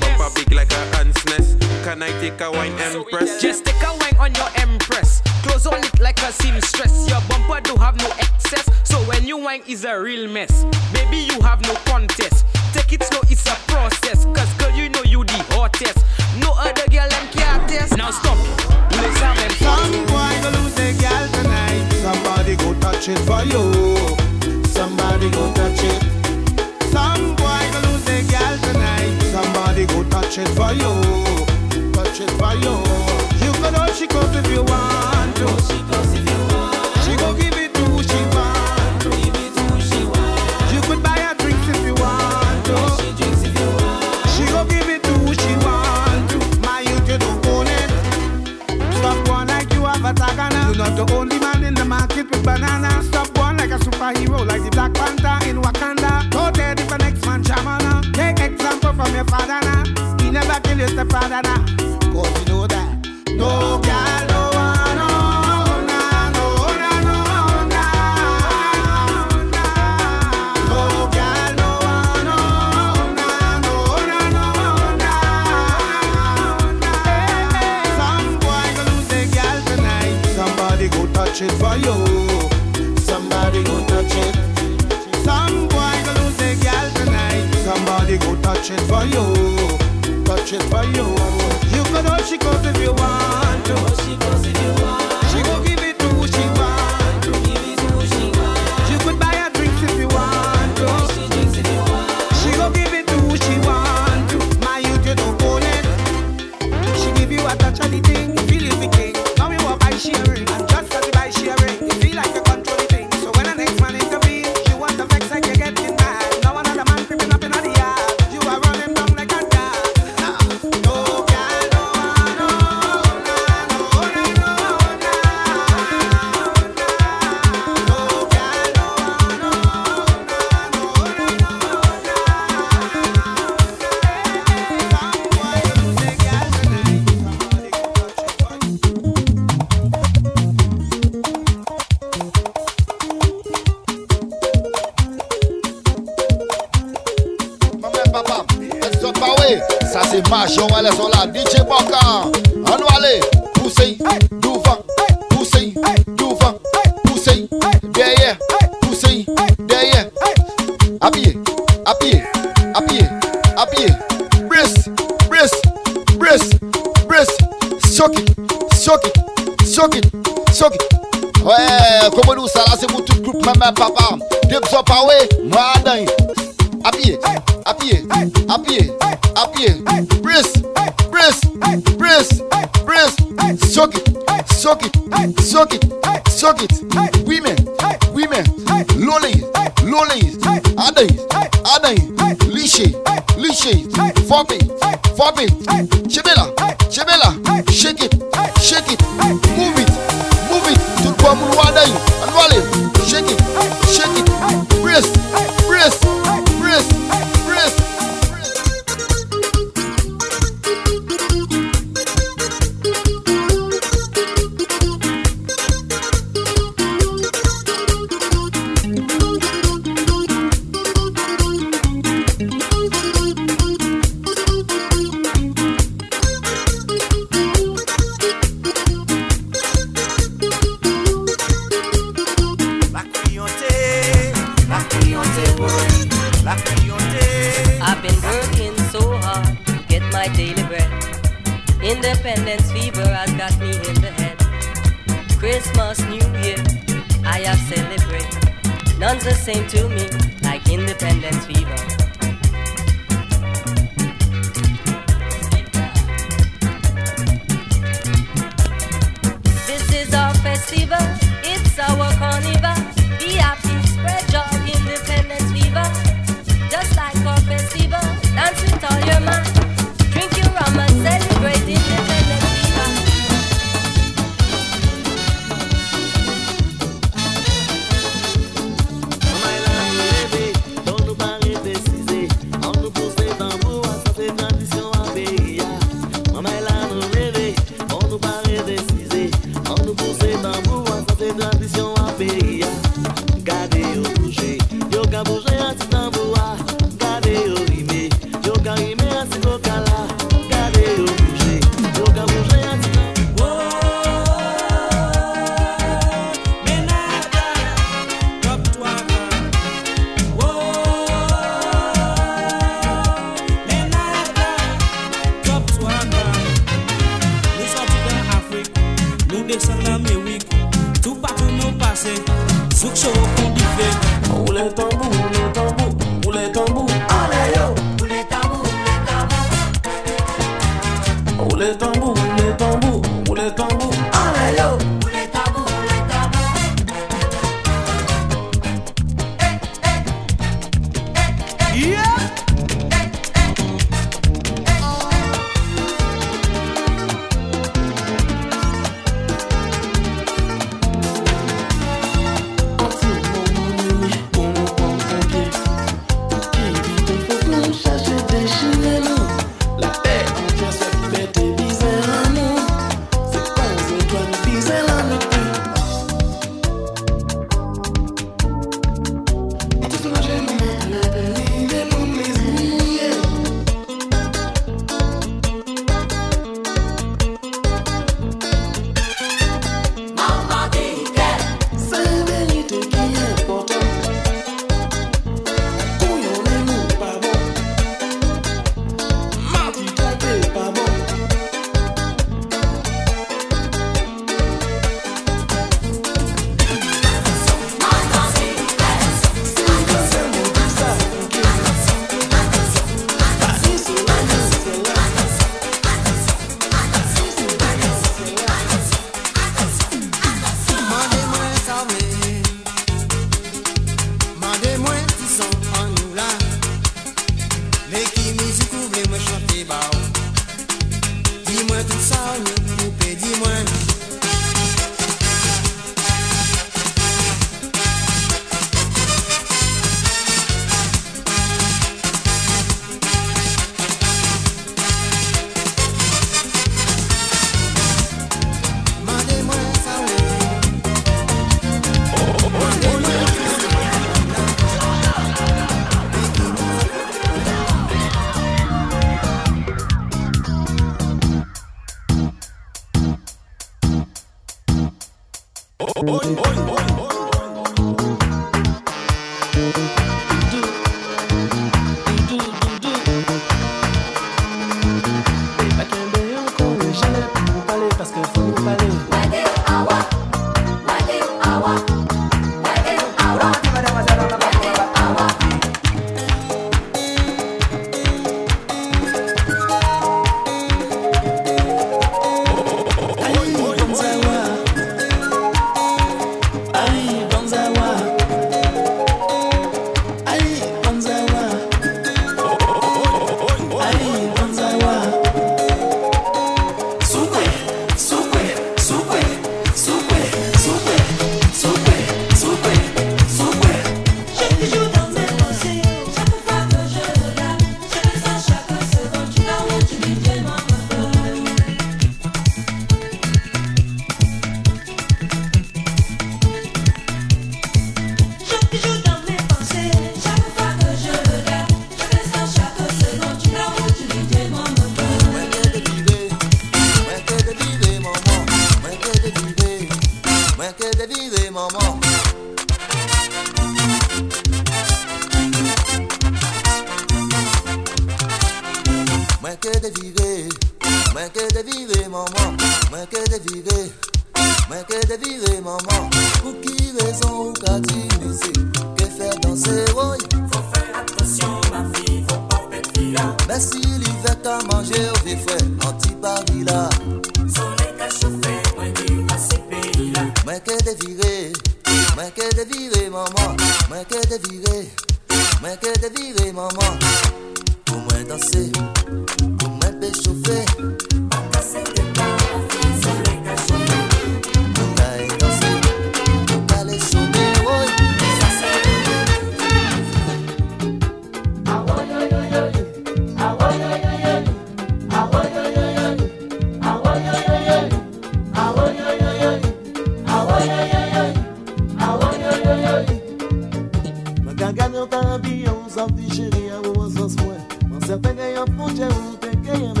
Só 596.01 596.07
te 596.07 596.35
cheguei 596.35 596.71
a 596.71 596.81
to 596.81 596.99
as 597.03 597.35
mães 597.35 597.61
Mas 597.87 598.09
até 598.09 598.33
ganhar 598.33 598.65
por 598.65 598.91
te 598.91 599.03
um, 599.03 599.35
te 599.35 600.00